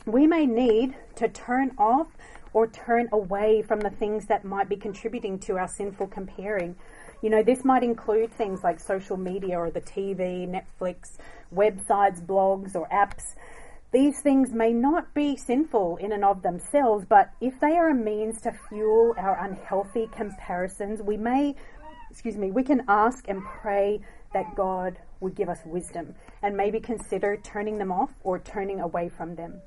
We 0.06 0.26
may 0.26 0.46
need 0.46 0.96
to 1.16 1.28
turn 1.28 1.72
off 1.78 2.08
or 2.52 2.66
turn 2.68 3.08
away 3.12 3.62
from 3.62 3.80
the 3.80 3.90
things 3.90 4.26
that 4.26 4.44
might 4.44 4.68
be 4.68 4.76
contributing 4.76 5.38
to 5.40 5.58
our 5.58 5.68
sinful 5.68 6.08
comparing. 6.08 6.76
You 7.20 7.30
know, 7.30 7.42
this 7.42 7.64
might 7.64 7.82
include 7.82 8.32
things 8.32 8.62
like 8.62 8.78
social 8.78 9.16
media 9.16 9.58
or 9.58 9.70
the 9.70 9.80
TV, 9.80 10.46
Netflix, 10.46 11.16
websites, 11.52 12.24
blogs, 12.24 12.76
or 12.76 12.86
apps 12.88 13.34
these 13.94 14.20
things 14.20 14.52
may 14.52 14.72
not 14.72 15.14
be 15.14 15.36
sinful 15.36 15.98
in 15.98 16.10
and 16.10 16.24
of 16.24 16.42
themselves, 16.42 17.06
but 17.08 17.30
if 17.40 17.58
they 17.60 17.76
are 17.76 17.90
a 17.90 17.94
means 17.94 18.40
to 18.42 18.52
fuel 18.68 19.14
our 19.16 19.38
unhealthy 19.44 20.08
comparisons, 20.14 21.00
we 21.00 21.16
may, 21.16 21.54
excuse 22.10 22.36
me, 22.36 22.50
we 22.50 22.64
can 22.64 22.82
ask 22.88 23.28
and 23.28 23.40
pray 23.44 24.00
that 24.32 24.56
God 24.56 24.98
would 25.20 25.36
give 25.36 25.48
us 25.48 25.60
wisdom 25.64 26.14
and 26.42 26.56
maybe 26.56 26.80
consider 26.80 27.36
turning 27.36 27.78
them 27.78 27.92
off 27.92 28.10
or 28.24 28.40
turning 28.40 28.80
away 28.80 29.08
from 29.08 29.36
them. 29.36 29.60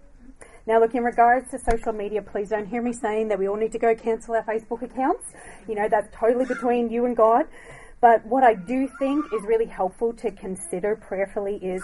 Now, 0.68 0.82
look, 0.82 0.94
in 0.94 1.06
regards 1.06 1.50
to 1.52 1.60
social 1.60 1.94
media, 1.94 2.22
please 2.22 2.50
don't 2.50 2.68
hear 2.68 2.82
me 2.82 2.92
saying 2.92 3.30
that 3.30 3.40
we 3.40 3.48
all 3.48 3.56
need 3.56 3.72
to 3.72 3.80
go 3.80 3.96
cancel 3.96 4.36
our 4.36 4.44
Facebook 4.44 4.82
accounts. 4.82 5.24
You 5.70 5.76
know, 5.76 5.88
that's 5.90 6.14
totally 6.14 6.44
between 6.44 6.90
you 6.90 7.06
and 7.06 7.16
God. 7.16 7.46
But 8.02 8.26
what 8.26 8.44
I 8.44 8.56
do 8.56 8.90
think 9.00 9.26
is 9.34 9.42
really 9.44 9.66
helpful 9.66 10.12
to 10.16 10.32
consider 10.32 10.98
prayerfully 10.98 11.56
is 11.56 11.82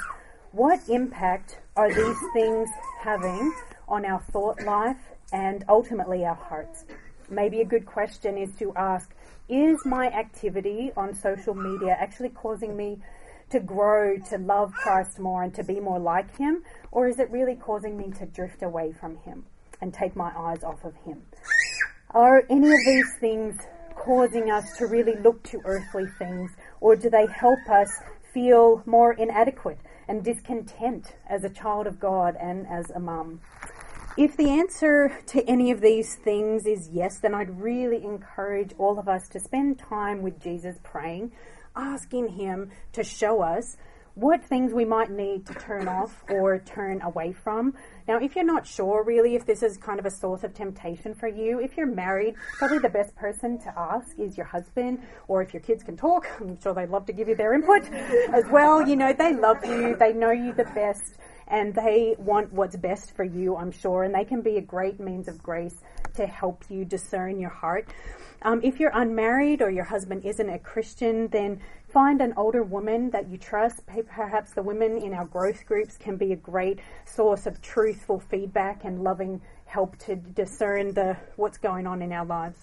what 0.53 0.87
impact 0.87 1.59
are 1.75 1.91
these 1.91 2.17
things 2.31 2.69
having 3.01 3.51
on 3.87 4.05
our 4.05 4.21
thought 4.31 4.61
life 4.61 5.01
and 5.31 5.65
ultimately 5.67 6.23
our 6.25 6.35
hearts? 6.35 6.85
Maybe 7.27 7.61
a 7.61 7.65
good 7.65 7.87
question 7.87 8.37
is 8.37 8.55
to 8.57 8.71
ask 8.75 9.09
Is 9.49 9.83
my 9.83 10.09
activity 10.09 10.91
on 10.95 11.15
social 11.15 11.55
media 11.55 11.97
actually 11.99 12.29
causing 12.29 12.77
me 12.77 12.99
to 13.49 13.59
grow, 13.59 14.17
to 14.29 14.37
love 14.37 14.71
Christ 14.73 15.19
more, 15.19 15.41
and 15.41 15.51
to 15.55 15.63
be 15.63 15.79
more 15.79 15.99
like 15.99 16.37
Him? 16.37 16.63
Or 16.91 17.07
is 17.07 17.17
it 17.19 17.31
really 17.31 17.55
causing 17.55 17.97
me 17.97 18.11
to 18.19 18.27
drift 18.27 18.61
away 18.61 18.91
from 18.91 19.17
Him 19.17 19.45
and 19.81 19.91
take 19.91 20.15
my 20.15 20.31
eyes 20.37 20.63
off 20.63 20.85
of 20.85 20.93
Him? 21.03 21.23
Are 22.11 22.45
any 22.47 22.67
of 22.67 22.79
these 22.85 23.11
things 23.19 23.59
causing 23.95 24.51
us 24.51 24.77
to 24.77 24.85
really 24.85 25.15
look 25.15 25.41
to 25.45 25.61
earthly 25.65 26.05
things, 26.19 26.51
or 26.79 26.95
do 26.95 27.09
they 27.09 27.25
help 27.25 27.67
us 27.67 27.89
feel 28.31 28.83
more 28.85 29.13
inadequate 29.13 29.79
and 30.07 30.23
discontent 30.23 31.15
as 31.29 31.43
a 31.43 31.49
child 31.49 31.87
of 31.87 31.99
God 31.99 32.35
and 32.39 32.67
as 32.67 32.89
a 32.89 32.99
mum? 32.99 33.41
If 34.15 34.37
the 34.37 34.49
answer 34.49 35.17
to 35.27 35.43
any 35.49 35.71
of 35.71 35.81
these 35.81 36.15
things 36.15 36.67
is 36.67 36.89
yes, 36.93 37.17
then 37.17 37.33
I'd 37.33 37.59
really 37.59 38.03
encourage 38.03 38.73
all 38.77 38.99
of 38.99 39.07
us 39.07 39.27
to 39.29 39.39
spend 39.39 39.79
time 39.79 40.21
with 40.21 40.39
Jesus 40.39 40.77
praying, 40.83 41.31
asking 41.75 42.29
Him 42.29 42.69
to 42.91 43.03
show 43.03 43.41
us 43.41 43.75
what 44.15 44.43
things 44.43 44.73
we 44.73 44.85
might 44.85 45.09
need 45.09 45.45
to 45.47 45.53
turn 45.55 45.87
off 45.87 46.23
or 46.29 46.59
turn 46.59 47.01
away 47.01 47.33
from. 47.33 47.73
Now, 48.07 48.19
if 48.19 48.35
you're 48.35 48.45
not 48.45 48.67
sure 48.67 49.03
really 49.03 49.35
if 49.35 49.45
this 49.45 49.63
is 49.63 49.77
kind 49.77 49.99
of 49.99 50.05
a 50.05 50.11
source 50.11 50.43
of 50.43 50.53
temptation 50.53 51.15
for 51.15 51.27
you, 51.27 51.59
if 51.59 51.75
you're 51.75 51.87
married, 51.87 52.35
probably 52.57 52.79
the 52.79 52.89
best 52.89 53.15
person 53.15 53.57
to 53.59 53.73
ask 53.77 54.19
is 54.19 54.37
your 54.37 54.45
husband, 54.45 54.99
or 55.27 55.41
if 55.41 55.53
your 55.53 55.61
kids 55.61 55.83
can 55.83 55.97
talk, 55.97 56.27
I'm 56.39 56.59
sure 56.61 56.73
they'd 56.73 56.89
love 56.89 57.05
to 57.07 57.13
give 57.13 57.27
you 57.27 57.35
their 57.35 57.53
input 57.53 57.91
as 58.31 58.45
well. 58.51 58.87
You 58.87 58.95
know, 58.95 59.13
they 59.13 59.33
love 59.33 59.65
you, 59.65 59.95
they 59.95 60.13
know 60.13 60.31
you 60.31 60.53
the 60.53 60.65
best, 60.65 61.17
and 61.47 61.73
they 61.73 62.15
want 62.19 62.53
what's 62.53 62.75
best 62.75 63.15
for 63.15 63.23
you, 63.23 63.55
I'm 63.55 63.71
sure, 63.71 64.03
and 64.03 64.13
they 64.13 64.25
can 64.25 64.41
be 64.41 64.57
a 64.57 64.61
great 64.61 64.99
means 64.99 65.27
of 65.27 65.41
grace 65.41 65.75
to 66.15 66.27
help 66.27 66.63
you 66.69 66.85
discern 66.85 67.39
your 67.39 67.49
heart. 67.49 67.87
Um, 68.43 68.59
if 68.63 68.79
you're 68.79 68.91
unmarried 68.93 69.61
or 69.61 69.71
your 69.71 69.85
husband 69.85 70.25
isn't 70.25 70.49
a 70.49 70.59
Christian, 70.59 71.29
then 71.29 71.61
find 71.93 72.21
an 72.21 72.33
older 72.35 72.63
woman 72.63 73.11
that 73.11 73.29
you 73.29 73.37
trust. 73.37 73.81
Perhaps 73.85 74.53
the 74.53 74.63
women 74.63 74.97
in 74.97 75.13
our 75.13 75.25
growth 75.25 75.63
groups 75.67 75.95
can 75.95 76.17
be 76.17 76.33
a 76.33 76.35
great 76.35 76.79
source 77.05 77.45
of 77.45 77.61
truthful 77.61 78.19
feedback 78.19 78.83
and 78.83 79.03
loving 79.03 79.39
help 79.65 79.95
to 79.99 80.15
discern 80.15 80.95
the 80.95 81.15
what's 81.35 81.59
going 81.59 81.85
on 81.85 82.01
in 82.01 82.11
our 82.11 82.25
lives. 82.25 82.57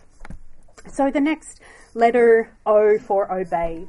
So 0.92 1.10
the 1.10 1.20
next 1.20 1.60
letter 1.94 2.56
O 2.66 2.98
for 2.98 3.32
obey. 3.32 3.86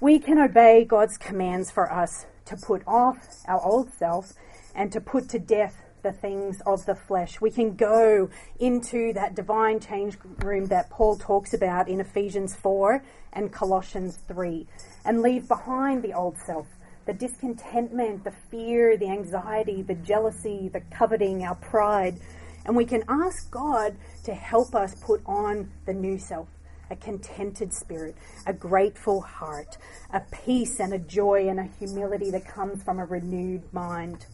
We 0.00 0.18
can 0.18 0.38
obey 0.38 0.84
God's 0.84 1.16
commands 1.16 1.70
for 1.70 1.92
us 1.92 2.26
to 2.46 2.56
put 2.56 2.82
off 2.86 3.28
our 3.46 3.64
old 3.64 3.92
self 3.92 4.32
and 4.74 4.90
to 4.92 5.00
put 5.00 5.28
to 5.30 5.38
death 5.38 5.84
the 6.02 6.12
things 6.12 6.60
of 6.66 6.84
the 6.86 6.94
flesh. 6.94 7.40
We 7.40 7.50
can 7.50 7.74
go 7.74 8.30
into 8.58 9.12
that 9.14 9.34
divine 9.34 9.80
change 9.80 10.16
room 10.44 10.66
that 10.66 10.90
Paul 10.90 11.16
talks 11.16 11.54
about 11.54 11.88
in 11.88 12.00
Ephesians 12.00 12.54
4 12.56 13.02
and 13.32 13.52
Colossians 13.52 14.18
3 14.28 14.66
and 15.04 15.22
leave 15.22 15.48
behind 15.48 16.02
the 16.02 16.14
old 16.14 16.36
self, 16.38 16.66
the 17.06 17.12
discontentment, 17.12 18.24
the 18.24 18.34
fear, 18.50 18.96
the 18.96 19.08
anxiety, 19.08 19.82
the 19.82 19.94
jealousy, 19.94 20.68
the 20.68 20.80
coveting, 20.96 21.44
our 21.44 21.54
pride. 21.56 22.18
And 22.64 22.76
we 22.76 22.84
can 22.84 23.02
ask 23.08 23.50
God 23.50 23.96
to 24.24 24.34
help 24.34 24.74
us 24.74 24.94
put 24.94 25.22
on 25.26 25.70
the 25.86 25.94
new 25.94 26.18
self 26.18 26.48
a 26.90 26.96
contented 26.96 27.72
spirit, 27.72 28.16
a 28.46 28.52
grateful 28.52 29.20
heart, 29.20 29.76
a 30.12 30.20
peace 30.20 30.80
and 30.80 30.92
a 30.92 30.98
joy 30.98 31.48
and 31.48 31.60
a 31.60 31.68
humility 31.78 32.30
that 32.30 32.46
comes 32.46 32.82
from 32.82 32.98
a 32.98 33.04
renewed 33.04 33.62
mind. 33.72 34.24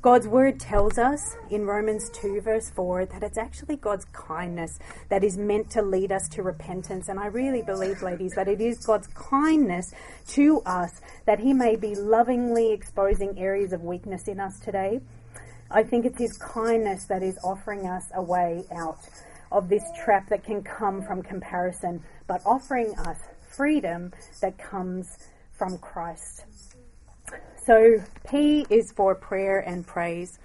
God's 0.00 0.28
word 0.28 0.60
tells 0.60 0.96
us 0.96 1.34
in 1.50 1.66
Romans 1.66 2.08
2, 2.10 2.40
verse 2.40 2.70
4, 2.70 3.06
that 3.06 3.24
it's 3.24 3.36
actually 3.36 3.74
God's 3.74 4.04
kindness 4.12 4.78
that 5.08 5.24
is 5.24 5.36
meant 5.36 5.70
to 5.70 5.82
lead 5.82 6.12
us 6.12 6.28
to 6.28 6.44
repentance. 6.44 7.08
And 7.08 7.18
I 7.18 7.26
really 7.26 7.62
believe, 7.62 8.00
ladies, 8.00 8.34
that 8.36 8.46
it 8.46 8.60
is 8.60 8.86
God's 8.86 9.08
kindness 9.08 9.92
to 10.28 10.62
us 10.64 11.00
that 11.26 11.40
He 11.40 11.52
may 11.52 11.74
be 11.74 11.96
lovingly 11.96 12.70
exposing 12.70 13.40
areas 13.40 13.72
of 13.72 13.82
weakness 13.82 14.28
in 14.28 14.38
us 14.38 14.60
today. 14.60 15.00
I 15.68 15.82
think 15.82 16.06
it's 16.06 16.18
His 16.18 16.38
kindness 16.38 17.06
that 17.06 17.24
is 17.24 17.36
offering 17.42 17.88
us 17.88 18.04
a 18.14 18.22
way 18.22 18.66
out 18.70 19.00
of 19.50 19.68
this 19.68 19.82
trap 20.04 20.28
that 20.28 20.44
can 20.44 20.62
come 20.62 21.02
from 21.02 21.24
comparison, 21.24 22.04
but 22.28 22.40
offering 22.46 22.96
us 23.00 23.18
freedom 23.48 24.12
that 24.42 24.58
comes 24.58 25.18
from 25.54 25.76
Christ. 25.78 26.44
So 27.68 28.02
P 28.26 28.64
is 28.70 28.92
for 28.92 29.14
prayer 29.14 29.58
and 29.58 29.86
praise. 29.86 30.38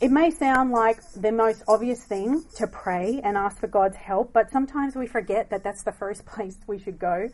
It 0.00 0.12
may 0.12 0.30
sound 0.30 0.70
like 0.70 1.00
the 1.16 1.32
most 1.32 1.64
obvious 1.66 2.04
thing 2.04 2.44
to 2.58 2.68
pray 2.68 3.20
and 3.24 3.36
ask 3.36 3.58
for 3.58 3.66
God's 3.66 3.96
help, 3.96 4.32
but 4.32 4.48
sometimes 4.52 4.94
we 4.94 5.08
forget 5.08 5.50
that 5.50 5.64
that's 5.64 5.82
the 5.82 5.90
first 5.90 6.24
place 6.32 6.56
we 6.68 6.78
should 6.78 7.00
go. 7.00 7.26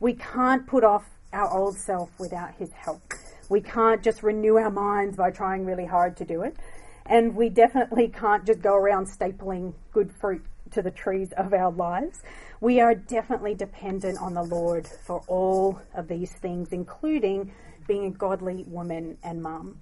We 0.00 0.12
can't 0.12 0.66
put 0.66 0.84
off 0.84 1.08
our 1.32 1.50
old 1.50 1.78
self 1.78 2.10
without 2.18 2.54
His 2.58 2.70
help. 2.72 3.00
We 3.48 3.62
can't 3.62 4.02
just 4.02 4.22
renew 4.22 4.56
our 4.58 4.70
minds 4.70 5.16
by 5.16 5.30
trying 5.30 5.64
really 5.64 5.86
hard 5.86 6.18
to 6.18 6.26
do 6.26 6.42
it. 6.42 6.58
And 7.06 7.34
we 7.34 7.48
definitely 7.48 8.08
can't 8.08 8.44
just 8.44 8.60
go 8.60 8.74
around 8.74 9.06
stapling 9.06 9.72
good 9.94 10.12
fruit 10.12 10.44
to 10.72 10.82
the 10.82 10.90
trees 10.90 11.32
of 11.38 11.54
our 11.54 11.72
lives. 11.72 12.20
We 12.60 12.80
are 12.80 12.94
definitely 12.94 13.54
dependent 13.54 14.18
on 14.20 14.34
the 14.34 14.42
Lord 14.42 14.86
for 15.06 15.22
all 15.26 15.80
of 15.94 16.06
these 16.06 16.32
things, 16.32 16.68
including 16.72 17.50
being 17.86 18.06
a 18.06 18.10
godly 18.10 18.64
woman 18.66 19.18
and 19.22 19.42
mum. 19.42 19.78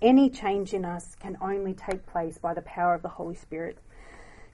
Any 0.00 0.30
change 0.30 0.74
in 0.74 0.84
us 0.84 1.16
can 1.20 1.36
only 1.40 1.74
take 1.74 2.06
place 2.06 2.38
by 2.38 2.54
the 2.54 2.62
power 2.62 2.94
of 2.94 3.02
the 3.02 3.08
Holy 3.08 3.34
Spirit. 3.34 3.78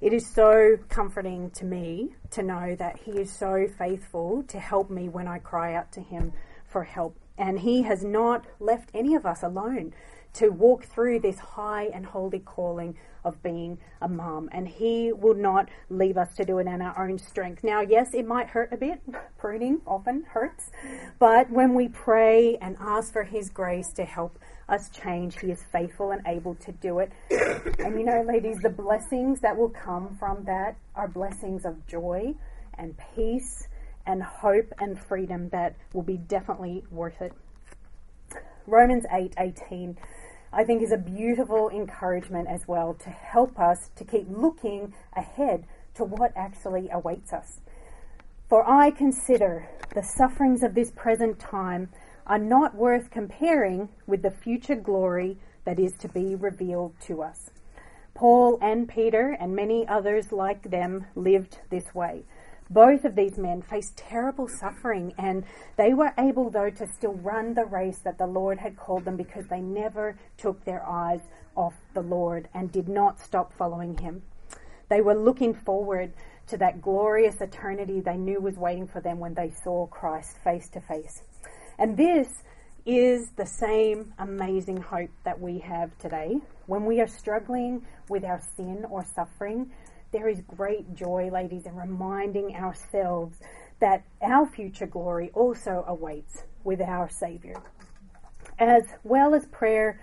It 0.00 0.12
is 0.12 0.26
so 0.26 0.78
comforting 0.88 1.50
to 1.50 1.64
me 1.64 2.14
to 2.30 2.42
know 2.42 2.74
that 2.76 2.98
He 3.00 3.12
is 3.12 3.30
so 3.30 3.66
faithful 3.78 4.42
to 4.48 4.58
help 4.58 4.90
me 4.90 5.08
when 5.08 5.28
I 5.28 5.38
cry 5.38 5.74
out 5.74 5.92
to 5.92 6.00
Him 6.00 6.32
for 6.66 6.84
help. 6.84 7.16
And 7.36 7.60
He 7.60 7.82
has 7.82 8.04
not 8.04 8.46
left 8.58 8.90
any 8.94 9.14
of 9.14 9.26
us 9.26 9.42
alone 9.42 9.92
to 10.34 10.48
walk 10.48 10.84
through 10.84 11.20
this 11.20 11.38
high 11.38 11.84
and 11.86 12.06
holy 12.06 12.40
calling 12.40 12.96
of 13.24 13.42
being 13.42 13.78
a 14.00 14.08
mom. 14.08 14.48
And 14.52 14.68
He 14.68 15.12
will 15.12 15.34
not 15.34 15.68
leave 15.88 16.18
us 16.18 16.34
to 16.34 16.44
do 16.44 16.58
it 16.58 16.66
in 16.66 16.82
our 16.82 17.08
own 17.08 17.18
strength. 17.18 17.64
Now, 17.64 17.80
yes, 17.80 18.14
it 18.14 18.26
might 18.26 18.48
hurt 18.48 18.72
a 18.72 18.76
bit. 18.76 19.00
Pruning 19.38 19.80
often 19.86 20.24
hurts. 20.28 20.70
But 21.18 21.50
when 21.50 21.74
we 21.74 21.88
pray 21.88 22.56
and 22.56 22.76
ask 22.80 23.12
for 23.12 23.24
His 23.24 23.48
grace 23.48 23.92
to 23.94 24.04
help 24.04 24.38
us 24.68 24.90
change, 24.90 25.40
He 25.40 25.50
is 25.50 25.64
faithful 25.72 26.10
and 26.10 26.22
able 26.26 26.54
to 26.56 26.72
do 26.72 26.98
it. 26.98 27.12
and 27.30 27.98
you 27.98 28.04
know, 28.04 28.22
ladies, 28.22 28.58
the 28.62 28.70
blessings 28.70 29.40
that 29.40 29.56
will 29.56 29.70
come 29.70 30.16
from 30.18 30.44
that 30.44 30.76
are 30.94 31.08
blessings 31.08 31.64
of 31.64 31.86
joy 31.86 32.34
and 32.76 32.94
peace 33.14 33.68
and 34.06 34.22
hope 34.22 34.72
and 34.78 34.98
freedom 34.98 35.48
that 35.50 35.76
will 35.92 36.02
be 36.02 36.18
definitely 36.18 36.84
worth 36.90 37.22
it. 37.22 37.32
Romans 38.66 39.04
8 39.12 39.34
18 39.38 39.96
I 40.56 40.62
think 40.64 40.82
is 40.82 40.92
a 40.92 40.96
beautiful 40.96 41.68
encouragement 41.68 42.48
as 42.48 42.68
well 42.68 42.94
to 42.94 43.10
help 43.10 43.58
us 43.58 43.90
to 43.96 44.04
keep 44.04 44.26
looking 44.28 44.94
ahead 45.16 45.64
to 45.94 46.04
what 46.04 46.32
actually 46.36 46.88
awaits 46.92 47.32
us. 47.32 47.60
For 48.48 48.68
I 48.68 48.92
consider 48.92 49.68
the 49.94 50.02
sufferings 50.02 50.62
of 50.62 50.74
this 50.74 50.92
present 50.92 51.40
time 51.40 51.88
are 52.26 52.38
not 52.38 52.76
worth 52.76 53.10
comparing 53.10 53.88
with 54.06 54.22
the 54.22 54.30
future 54.30 54.76
glory 54.76 55.38
that 55.64 55.80
is 55.80 55.92
to 55.98 56.08
be 56.08 56.36
revealed 56.36 56.94
to 57.06 57.22
us. 57.22 57.50
Paul 58.14 58.58
and 58.62 58.88
Peter 58.88 59.36
and 59.40 59.56
many 59.56 59.86
others 59.88 60.30
like 60.30 60.70
them 60.70 61.06
lived 61.16 61.58
this 61.70 61.94
way. 61.94 62.22
Both 62.70 63.04
of 63.04 63.14
these 63.14 63.36
men 63.36 63.62
faced 63.62 63.96
terrible 63.96 64.48
suffering, 64.48 65.12
and 65.18 65.44
they 65.76 65.92
were 65.92 66.14
able, 66.18 66.50
though, 66.50 66.70
to 66.70 66.86
still 66.86 67.14
run 67.14 67.54
the 67.54 67.66
race 67.66 67.98
that 68.00 68.18
the 68.18 68.26
Lord 68.26 68.58
had 68.58 68.76
called 68.76 69.04
them 69.04 69.16
because 69.16 69.46
they 69.48 69.60
never 69.60 70.16
took 70.38 70.64
their 70.64 70.84
eyes 70.86 71.20
off 71.56 71.74
the 71.92 72.02
Lord 72.02 72.48
and 72.54 72.72
did 72.72 72.88
not 72.88 73.20
stop 73.20 73.52
following 73.52 73.98
Him. 73.98 74.22
They 74.88 75.00
were 75.00 75.14
looking 75.14 75.54
forward 75.54 76.12
to 76.48 76.56
that 76.58 76.82
glorious 76.82 77.40
eternity 77.40 78.00
they 78.00 78.16
knew 78.16 78.40
was 78.40 78.56
waiting 78.56 78.86
for 78.86 79.00
them 79.00 79.18
when 79.18 79.34
they 79.34 79.50
saw 79.62 79.86
Christ 79.86 80.38
face 80.42 80.68
to 80.70 80.80
face. 80.80 81.22
And 81.78 81.96
this 81.96 82.28
is 82.86 83.30
the 83.36 83.46
same 83.46 84.12
amazing 84.18 84.76
hope 84.76 85.10
that 85.24 85.40
we 85.40 85.58
have 85.60 85.96
today. 85.98 86.36
When 86.66 86.84
we 86.84 87.00
are 87.00 87.06
struggling 87.06 87.86
with 88.08 88.24
our 88.24 88.40
sin 88.56 88.84
or 88.90 89.04
suffering, 89.04 89.70
there 90.14 90.28
is 90.28 90.40
great 90.42 90.94
joy, 90.94 91.28
ladies, 91.32 91.66
in 91.66 91.74
reminding 91.74 92.54
ourselves 92.54 93.36
that 93.80 94.04
our 94.22 94.46
future 94.46 94.86
glory 94.86 95.32
also 95.34 95.84
awaits 95.88 96.44
with 96.62 96.80
our 96.80 97.08
Savior. 97.10 97.60
As 98.60 98.84
well 99.02 99.34
as 99.34 99.44
prayer, 99.46 100.00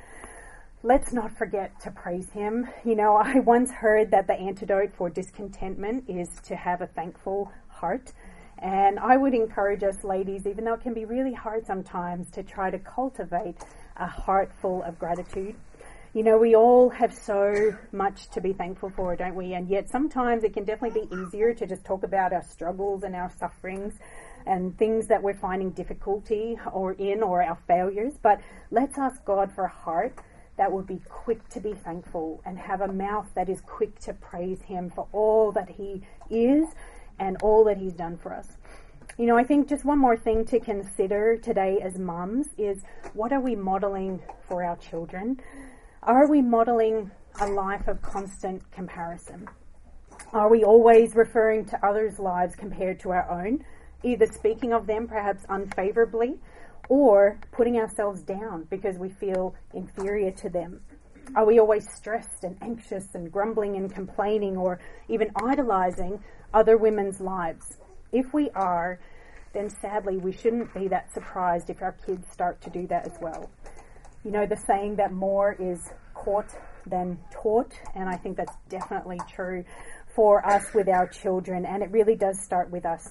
let's 0.84 1.14
not 1.14 1.32
forget 1.38 1.80
to 1.84 1.92
praise 1.92 2.30
Him. 2.32 2.68
You 2.84 2.96
know, 2.96 3.16
I 3.16 3.40
once 3.40 3.72
heard 3.72 4.12
that 4.12 4.28
the 4.28 4.34
antidote 4.34 4.92
for 4.98 5.10
discontentment 5.10 6.04
is 6.10 6.28
to 6.44 6.58
have 6.58 6.82
a 6.82 6.88
thankful 6.88 7.50
heart. 7.70 8.12
And 8.60 9.00
I 9.00 9.16
would 9.16 9.34
encourage 9.34 9.82
us, 9.82 10.04
ladies, 10.04 10.46
even 10.46 10.66
though 10.66 10.74
it 10.74 10.82
can 10.82 10.94
be 10.94 11.06
really 11.06 11.34
hard 11.34 11.66
sometimes, 11.66 12.30
to 12.32 12.44
try 12.44 12.70
to 12.70 12.80
cultivate 12.80 13.60
a 13.96 14.08
heart 14.08 14.52
full 14.62 14.84
of 14.84 15.00
gratitude. 15.00 15.56
You 16.14 16.24
know, 16.24 16.38
we 16.38 16.58
all 16.58 16.90
have 16.90 17.14
so 17.14 17.74
much 17.94 18.30
to 18.32 18.42
be 18.42 18.52
thankful 18.52 18.90
for, 18.90 19.16
don't 19.16 19.34
we? 19.34 19.54
And 19.54 19.70
yet 19.70 19.90
sometimes 19.90 20.44
it 20.44 20.54
can 20.54 20.66
definitely 20.66 21.08
be 21.08 21.16
easier 21.16 21.54
to 21.54 21.66
just 21.66 21.86
talk 21.86 22.04
about 22.04 22.34
our 22.34 22.44
struggles 22.44 23.04
and 23.04 23.16
our 23.16 23.32
sufferings 23.40 23.94
and 24.46 24.78
things 24.78 25.08
that 25.08 25.24
we're 25.24 25.36
finding 25.36 25.70
difficulty 25.70 26.60
or 26.74 26.92
in 26.94 27.24
or 27.24 27.42
our 27.42 27.58
failures. 27.66 28.12
But 28.22 28.42
let's 28.72 28.98
ask 28.98 29.24
God 29.24 29.54
for 29.54 29.64
a 29.64 29.70
heart 29.70 30.18
that 30.58 30.70
would 30.70 30.86
be 30.86 31.00
quick 31.08 31.48
to 31.48 31.62
be 31.62 31.72
thankful 31.72 32.42
and 32.46 32.60
have 32.60 32.82
a 32.82 32.92
mouth 32.92 33.30
that 33.36 33.48
is 33.48 33.62
quick 33.62 33.98
to 34.02 34.12
praise 34.12 34.62
Him 34.64 34.90
for 34.90 35.08
all 35.14 35.54
that 35.54 35.70
He 35.70 36.02
is 36.30 36.68
and 37.20 37.38
all 37.42 37.64
that 37.64 37.78
He's 37.78 37.94
done 37.94 38.18
for 38.18 38.34
us. 38.34 38.58
You 39.18 39.28
know, 39.28 39.38
I 39.38 39.46
think 39.46 39.70
just 39.70 39.86
one 39.86 40.00
more 40.00 40.18
thing 40.18 40.44
to 40.48 40.60
consider 40.60 41.38
today 41.38 41.80
as 41.82 41.98
mums 41.98 42.48
is 42.58 42.84
what 43.14 43.32
are 43.32 43.40
we 43.40 43.56
modeling 43.56 44.20
for 44.50 44.62
our 44.62 44.76
children? 44.76 45.40
Are 46.04 46.28
we 46.28 46.42
modeling 46.42 47.12
a 47.40 47.48
life 47.48 47.88
of 47.88 48.02
constant 48.02 48.72
comparison? 48.72 49.48
Are 50.34 50.50
we 50.50 50.64
always 50.64 51.16
referring 51.16 51.66
to 51.66 51.86
others' 51.86 52.18
lives 52.18 52.56
compared 52.56 53.00
to 53.02 53.12
our 53.12 53.30
own, 53.30 53.64
either 54.02 54.26
speaking 54.26 54.74
of 54.74 54.88
them 54.88 55.08
perhaps 55.08 55.46
unfavorably 55.48 56.40
or 56.90 57.38
putting 57.52 57.78
ourselves 57.78 58.24
down 58.24 58.64
because 58.72 58.98
we 58.98 59.10
feel 59.10 59.54
inferior 59.76 60.32
to 60.32 60.50
them? 60.50 60.82
Are 61.36 61.46
we 61.46 61.60
always 61.60 61.88
stressed 61.94 62.46
and 62.46 62.58
anxious 62.64 63.14
and 63.14 63.32
grumbling 63.32 63.76
and 63.76 63.94
complaining 63.94 64.58
or 64.58 64.80
even 65.08 65.30
idolizing 65.36 66.24
other 66.52 66.78
women's 66.78 67.22
lives? 67.22 67.78
If 68.12 68.34
we 68.34 68.50
are, 68.56 69.00
then 69.54 69.70
sadly 69.70 70.18
we 70.18 70.32
shouldn't 70.32 70.74
be 70.74 70.88
that 70.88 71.14
surprised 71.14 71.70
if 71.70 71.84
our 71.84 71.92
kids 71.92 72.26
start 72.32 72.60
to 72.62 72.72
do 72.72 72.88
that 72.88 73.06
as 73.06 73.20
well. 73.22 73.52
You 74.24 74.32
know, 74.32 74.46
the 74.46 74.56
saying 74.56 74.98
that 74.98 75.12
more 75.12 75.56
is 75.60 75.80
caught 76.14 76.54
than 76.86 77.20
taught, 77.32 77.74
and 77.96 78.08
I 78.08 78.18
think 78.18 78.38
that's 78.38 78.56
definitely 78.70 79.18
true 79.34 79.64
for 80.16 80.46
us 80.46 80.64
with 80.74 80.88
our 80.88 81.08
children, 81.08 81.66
and 81.66 81.82
it 81.82 81.92
really 81.92 82.16
does 82.16 82.40
start 82.44 82.70
with 82.70 82.86
us. 82.86 83.10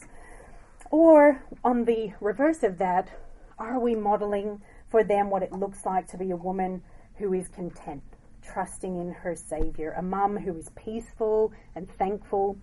Or, 0.90 1.42
on 1.64 1.84
the 1.84 2.12
reverse 2.20 2.62
of 2.62 2.78
that, 2.78 3.10
are 3.58 3.80
we 3.80 3.94
modeling 3.94 4.60
for 4.90 5.04
them 5.04 5.30
what 5.30 5.42
it 5.42 5.52
looks 5.52 5.84
like 5.84 6.06
to 6.08 6.18
be 6.18 6.30
a 6.30 6.36
woman 6.36 6.82
who 7.16 7.32
is 7.32 7.48
content, 7.48 8.02
trusting 8.42 8.96
in 8.96 9.12
her 9.12 9.34
Savior, 9.34 9.94
a 9.98 10.02
mum 10.02 10.36
who 10.36 10.56
is 10.56 10.70
peaceful 10.76 11.52
and 11.74 11.88
thankful? 11.98 12.56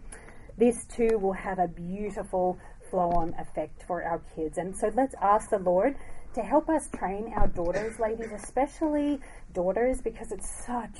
This 0.58 0.86
too 0.86 1.18
will 1.20 1.34
have 1.34 1.60
a 1.60 1.68
beautiful 1.68 2.58
flow 2.90 3.12
on 3.12 3.34
effect 3.40 3.84
for 3.88 4.04
our 4.04 4.22
kids. 4.36 4.58
And 4.58 4.76
so 4.76 4.90
let's 4.96 5.16
ask 5.22 5.50
the 5.50 5.60
Lord 5.60 5.96
to 6.38 6.44
help 6.44 6.70
us 6.70 6.88
train 6.96 7.34
our 7.36 7.48
daughters, 7.48 8.00
ladies, 8.00 8.32
especially 8.32 9.20
daughters, 9.54 10.02
because 10.02 10.32
it's 10.32 10.48
such 10.68 10.96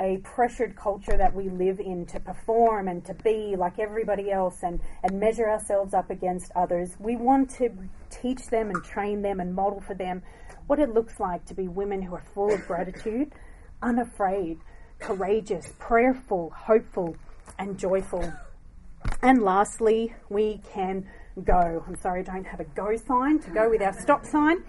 a 0.00 0.16
pressured 0.24 0.74
culture 0.74 1.16
that 1.16 1.32
we 1.32 1.48
live 1.48 1.78
in 1.78 2.04
to 2.06 2.18
perform 2.18 2.88
and 2.88 3.04
to 3.04 3.14
be 3.14 3.54
like 3.56 3.78
everybody 3.78 4.32
else 4.32 4.64
and, 4.64 4.80
and 5.04 5.20
measure 5.20 5.48
ourselves 5.48 5.94
up 5.94 6.10
against 6.10 6.50
others. 6.56 6.96
We 6.98 7.14
want 7.14 7.50
to 7.50 7.70
teach 8.10 8.48
them 8.48 8.70
and 8.70 8.82
train 8.82 9.22
them 9.22 9.38
and 9.38 9.54
model 9.54 9.80
for 9.80 9.94
them 9.94 10.24
what 10.66 10.80
it 10.80 10.92
looks 10.92 11.20
like 11.20 11.44
to 11.44 11.54
be 11.54 11.68
women 11.68 12.02
who 12.02 12.16
are 12.16 12.24
full 12.34 12.52
of 12.52 12.66
gratitude, 12.66 13.30
unafraid, 13.82 14.58
courageous, 14.98 15.72
prayerful, 15.78 16.50
hopeful, 16.50 17.16
and 17.60 17.78
joyful. 17.78 18.32
And 19.22 19.40
lastly, 19.44 20.16
we 20.28 20.62
can 20.72 21.06
go. 21.42 21.84
I'm 21.86 21.96
sorry, 21.96 22.20
I 22.20 22.22
don't 22.22 22.46
have 22.46 22.60
a 22.60 22.64
go 22.64 22.96
sign 22.96 23.38
to 23.40 23.50
go 23.50 23.70
with 23.70 23.82
our 23.82 23.98
stop 24.00 24.24
sign. 24.24 24.62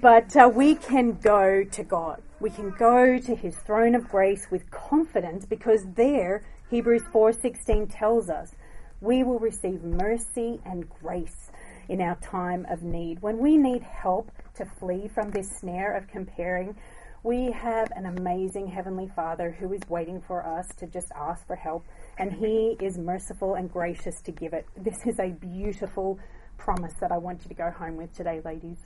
But 0.00 0.36
uh, 0.36 0.48
we 0.54 0.76
can 0.76 1.14
go 1.14 1.64
to 1.64 1.82
God. 1.82 2.22
We 2.40 2.50
can 2.50 2.70
go 2.78 3.18
to 3.18 3.34
his 3.34 3.56
throne 3.56 3.96
of 3.96 4.08
grace 4.08 4.46
with 4.50 4.70
confidence 4.70 5.44
because 5.44 5.84
there 5.96 6.44
Hebrews 6.70 7.02
4:16 7.12 7.88
tells 7.90 8.30
us 8.30 8.54
we 9.00 9.24
will 9.24 9.38
receive 9.38 9.82
mercy 9.82 10.60
and 10.64 10.88
grace 10.88 11.50
in 11.88 12.00
our 12.00 12.16
time 12.16 12.66
of 12.70 12.82
need. 12.82 13.22
When 13.22 13.38
we 13.38 13.56
need 13.56 13.82
help 13.82 14.30
to 14.56 14.66
flee 14.78 15.08
from 15.08 15.30
this 15.30 15.48
snare 15.58 15.96
of 15.96 16.06
comparing, 16.08 16.76
we 17.22 17.50
have 17.50 17.90
an 17.96 18.06
amazing 18.06 18.68
heavenly 18.68 19.10
Father 19.14 19.50
who 19.50 19.72
is 19.72 19.80
waiting 19.88 20.20
for 20.20 20.46
us 20.46 20.68
to 20.76 20.86
just 20.86 21.08
ask 21.16 21.46
for 21.46 21.56
help 21.56 21.84
and 22.16 22.32
he 22.32 22.76
is 22.80 22.96
merciful 22.96 23.54
and 23.54 23.70
gracious 23.70 24.20
to 24.22 24.30
give 24.30 24.52
it. 24.52 24.66
This 24.76 25.04
is 25.04 25.18
a 25.18 25.30
beautiful 25.30 26.18
promise 26.58 26.94
that 27.00 27.10
I 27.10 27.18
want 27.18 27.42
you 27.42 27.48
to 27.48 27.54
go 27.54 27.70
home 27.70 27.96
with 27.96 28.14
today, 28.14 28.40
ladies. 28.44 28.78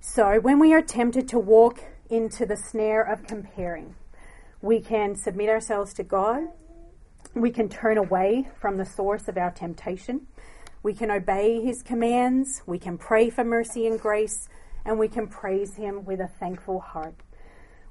So, 0.00 0.38
when 0.40 0.58
we 0.58 0.72
are 0.72 0.80
tempted 0.80 1.28
to 1.28 1.38
walk 1.38 1.80
into 2.08 2.46
the 2.46 2.56
snare 2.56 3.02
of 3.02 3.26
comparing, 3.26 3.94
we 4.62 4.80
can 4.80 5.14
submit 5.14 5.48
ourselves 5.48 5.92
to 5.94 6.04
God. 6.04 6.44
We 7.34 7.50
can 7.50 7.68
turn 7.68 7.98
away 7.98 8.48
from 8.60 8.78
the 8.78 8.86
source 8.86 9.28
of 9.28 9.36
our 9.36 9.50
temptation. 9.50 10.26
We 10.82 10.94
can 10.94 11.10
obey 11.10 11.60
His 11.60 11.82
commands. 11.82 12.62
We 12.66 12.78
can 12.78 12.96
pray 12.96 13.28
for 13.28 13.44
mercy 13.44 13.86
and 13.86 14.00
grace. 14.00 14.48
And 14.88 14.98
we 14.98 15.08
can 15.08 15.26
praise 15.26 15.74
Him 15.74 16.06
with 16.06 16.18
a 16.18 16.30
thankful 16.40 16.80
heart. 16.80 17.14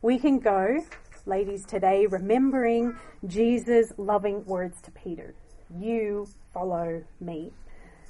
We 0.01 0.17
can 0.17 0.39
go, 0.39 0.83
ladies, 1.27 1.63
today 1.63 2.07
remembering 2.07 2.95
Jesus' 3.27 3.93
loving 3.97 4.43
words 4.45 4.81
to 4.81 4.89
Peter 4.89 5.35
You 5.79 6.27
follow 6.55 7.03
me. 7.19 7.51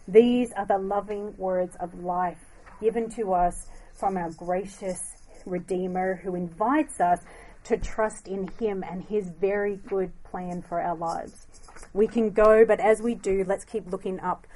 These 0.07 0.53
are 0.53 0.65
the 0.65 0.77
loving 0.77 1.35
words 1.35 1.75
of 1.81 1.99
life 1.99 2.39
given 2.79 3.09
to 3.17 3.33
us 3.33 3.67
from 3.93 4.15
our 4.15 4.31
gracious 4.31 5.01
Redeemer 5.45 6.21
who 6.23 6.35
invites 6.35 7.01
us 7.01 7.19
to 7.65 7.75
trust 7.75 8.29
in 8.29 8.47
Him 8.57 8.85
and 8.89 9.03
His 9.03 9.29
very 9.41 9.81
good 9.85 10.13
plan 10.23 10.61
for 10.61 10.79
our 10.79 10.95
lives. 10.95 11.47
We 11.91 12.07
can 12.07 12.29
go, 12.29 12.63
but 12.65 12.79
as 12.79 13.01
we 13.01 13.15
do, 13.15 13.43
let's 13.45 13.65
keep 13.65 13.91
looking 13.91 14.21
up 14.21 14.47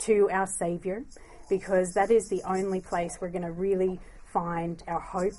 to 0.00 0.28
our 0.30 0.46
Savior 0.46 1.04
because 1.48 1.92
that 1.94 2.10
is 2.10 2.28
the 2.28 2.42
only 2.44 2.80
place 2.80 3.18
we're 3.20 3.30
going 3.30 3.42
to 3.42 3.52
really 3.52 4.00
find 4.32 4.82
our 4.86 5.00
hope, 5.00 5.34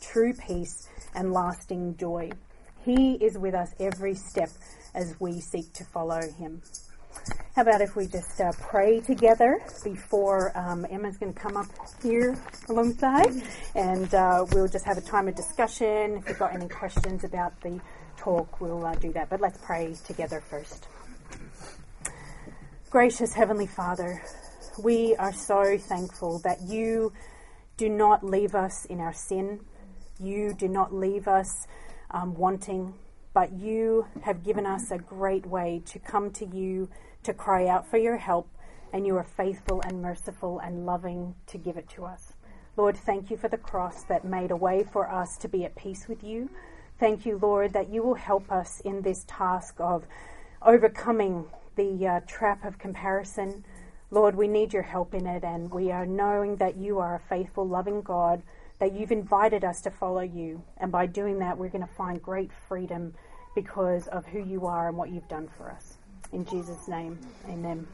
true 0.00 0.34
peace, 0.34 0.88
and 1.14 1.32
lasting 1.32 1.96
joy. 1.96 2.30
He 2.84 3.14
is 3.14 3.38
with 3.38 3.54
us 3.54 3.72
every 3.78 4.14
step 4.14 4.50
as 4.94 5.14
we 5.20 5.40
seek 5.40 5.72
to 5.74 5.84
follow 5.84 6.20
Him. 6.38 6.62
How 7.54 7.62
about 7.62 7.82
if 7.82 7.94
we 7.94 8.06
just 8.06 8.40
uh, 8.40 8.52
pray 8.58 9.00
together 9.00 9.60
before 9.84 10.56
um, 10.56 10.86
Emma's 10.90 11.18
going 11.18 11.34
to 11.34 11.38
come 11.38 11.56
up 11.56 11.66
here 12.02 12.36
alongside 12.68 13.30
and 13.74 14.12
uh, 14.14 14.46
we'll 14.52 14.68
just 14.68 14.86
have 14.86 14.96
a 14.96 15.02
time 15.02 15.28
of 15.28 15.34
discussion. 15.34 16.16
If 16.16 16.28
you've 16.28 16.38
got 16.38 16.54
any 16.54 16.68
questions 16.68 17.24
about 17.24 17.60
the 17.60 17.78
talk, 18.16 18.60
we'll 18.60 18.84
uh, 18.84 18.94
do 18.94 19.12
that. 19.12 19.28
But 19.28 19.40
let's 19.42 19.58
pray 19.58 19.94
together 20.06 20.40
first. 20.40 20.88
Gracious 22.88 23.34
Heavenly 23.34 23.66
Father, 23.66 24.22
we 24.78 25.14
are 25.16 25.32
so 25.32 25.76
thankful 25.78 26.38
that 26.40 26.62
you 26.62 27.12
do 27.76 27.88
not 27.88 28.24
leave 28.24 28.54
us 28.54 28.84
in 28.86 29.00
our 29.00 29.12
sin. 29.12 29.60
You 30.20 30.54
do 30.54 30.68
not 30.68 30.94
leave 30.94 31.28
us 31.28 31.66
um, 32.10 32.34
wanting, 32.34 32.94
but 33.34 33.52
you 33.52 34.06
have 34.22 34.44
given 34.44 34.66
us 34.66 34.90
a 34.90 34.98
great 34.98 35.46
way 35.46 35.82
to 35.86 35.98
come 35.98 36.30
to 36.32 36.46
you 36.46 36.88
to 37.22 37.32
cry 37.32 37.66
out 37.66 37.86
for 37.88 37.98
your 37.98 38.16
help, 38.16 38.48
and 38.92 39.06
you 39.06 39.16
are 39.16 39.24
faithful 39.24 39.80
and 39.86 40.02
merciful 40.02 40.58
and 40.58 40.86
loving 40.86 41.34
to 41.46 41.58
give 41.58 41.76
it 41.76 41.88
to 41.90 42.04
us. 42.04 42.34
Lord, 42.76 42.96
thank 42.96 43.30
you 43.30 43.36
for 43.36 43.48
the 43.48 43.58
cross 43.58 44.04
that 44.04 44.24
made 44.24 44.50
a 44.50 44.56
way 44.56 44.84
for 44.92 45.10
us 45.10 45.36
to 45.38 45.48
be 45.48 45.64
at 45.64 45.76
peace 45.76 46.08
with 46.08 46.24
you. 46.24 46.50
Thank 46.98 47.26
you, 47.26 47.38
Lord, 47.40 47.72
that 47.72 47.90
you 47.90 48.02
will 48.02 48.14
help 48.14 48.50
us 48.50 48.80
in 48.80 49.02
this 49.02 49.24
task 49.26 49.74
of 49.78 50.06
overcoming 50.62 51.46
the 51.76 52.06
uh, 52.06 52.20
trap 52.26 52.64
of 52.64 52.78
comparison. 52.78 53.64
Lord, 54.12 54.36
we 54.36 54.46
need 54.46 54.74
your 54.74 54.82
help 54.82 55.14
in 55.14 55.26
it, 55.26 55.42
and 55.42 55.70
we 55.70 55.90
are 55.90 56.04
knowing 56.04 56.56
that 56.56 56.76
you 56.76 56.98
are 56.98 57.14
a 57.14 57.28
faithful, 57.30 57.66
loving 57.66 58.02
God, 58.02 58.42
that 58.78 58.92
you've 58.92 59.10
invited 59.10 59.64
us 59.64 59.80
to 59.80 59.90
follow 59.90 60.20
you. 60.20 60.62
And 60.76 60.92
by 60.92 61.06
doing 61.06 61.38
that, 61.38 61.56
we're 61.56 61.70
going 61.70 61.86
to 61.86 61.94
find 61.94 62.22
great 62.22 62.50
freedom 62.68 63.14
because 63.54 64.08
of 64.08 64.26
who 64.26 64.44
you 64.44 64.66
are 64.66 64.88
and 64.88 64.98
what 64.98 65.08
you've 65.08 65.28
done 65.28 65.48
for 65.56 65.70
us. 65.70 65.96
In 66.30 66.44
Jesus' 66.44 66.88
name, 66.88 67.18
amen. 67.48 67.86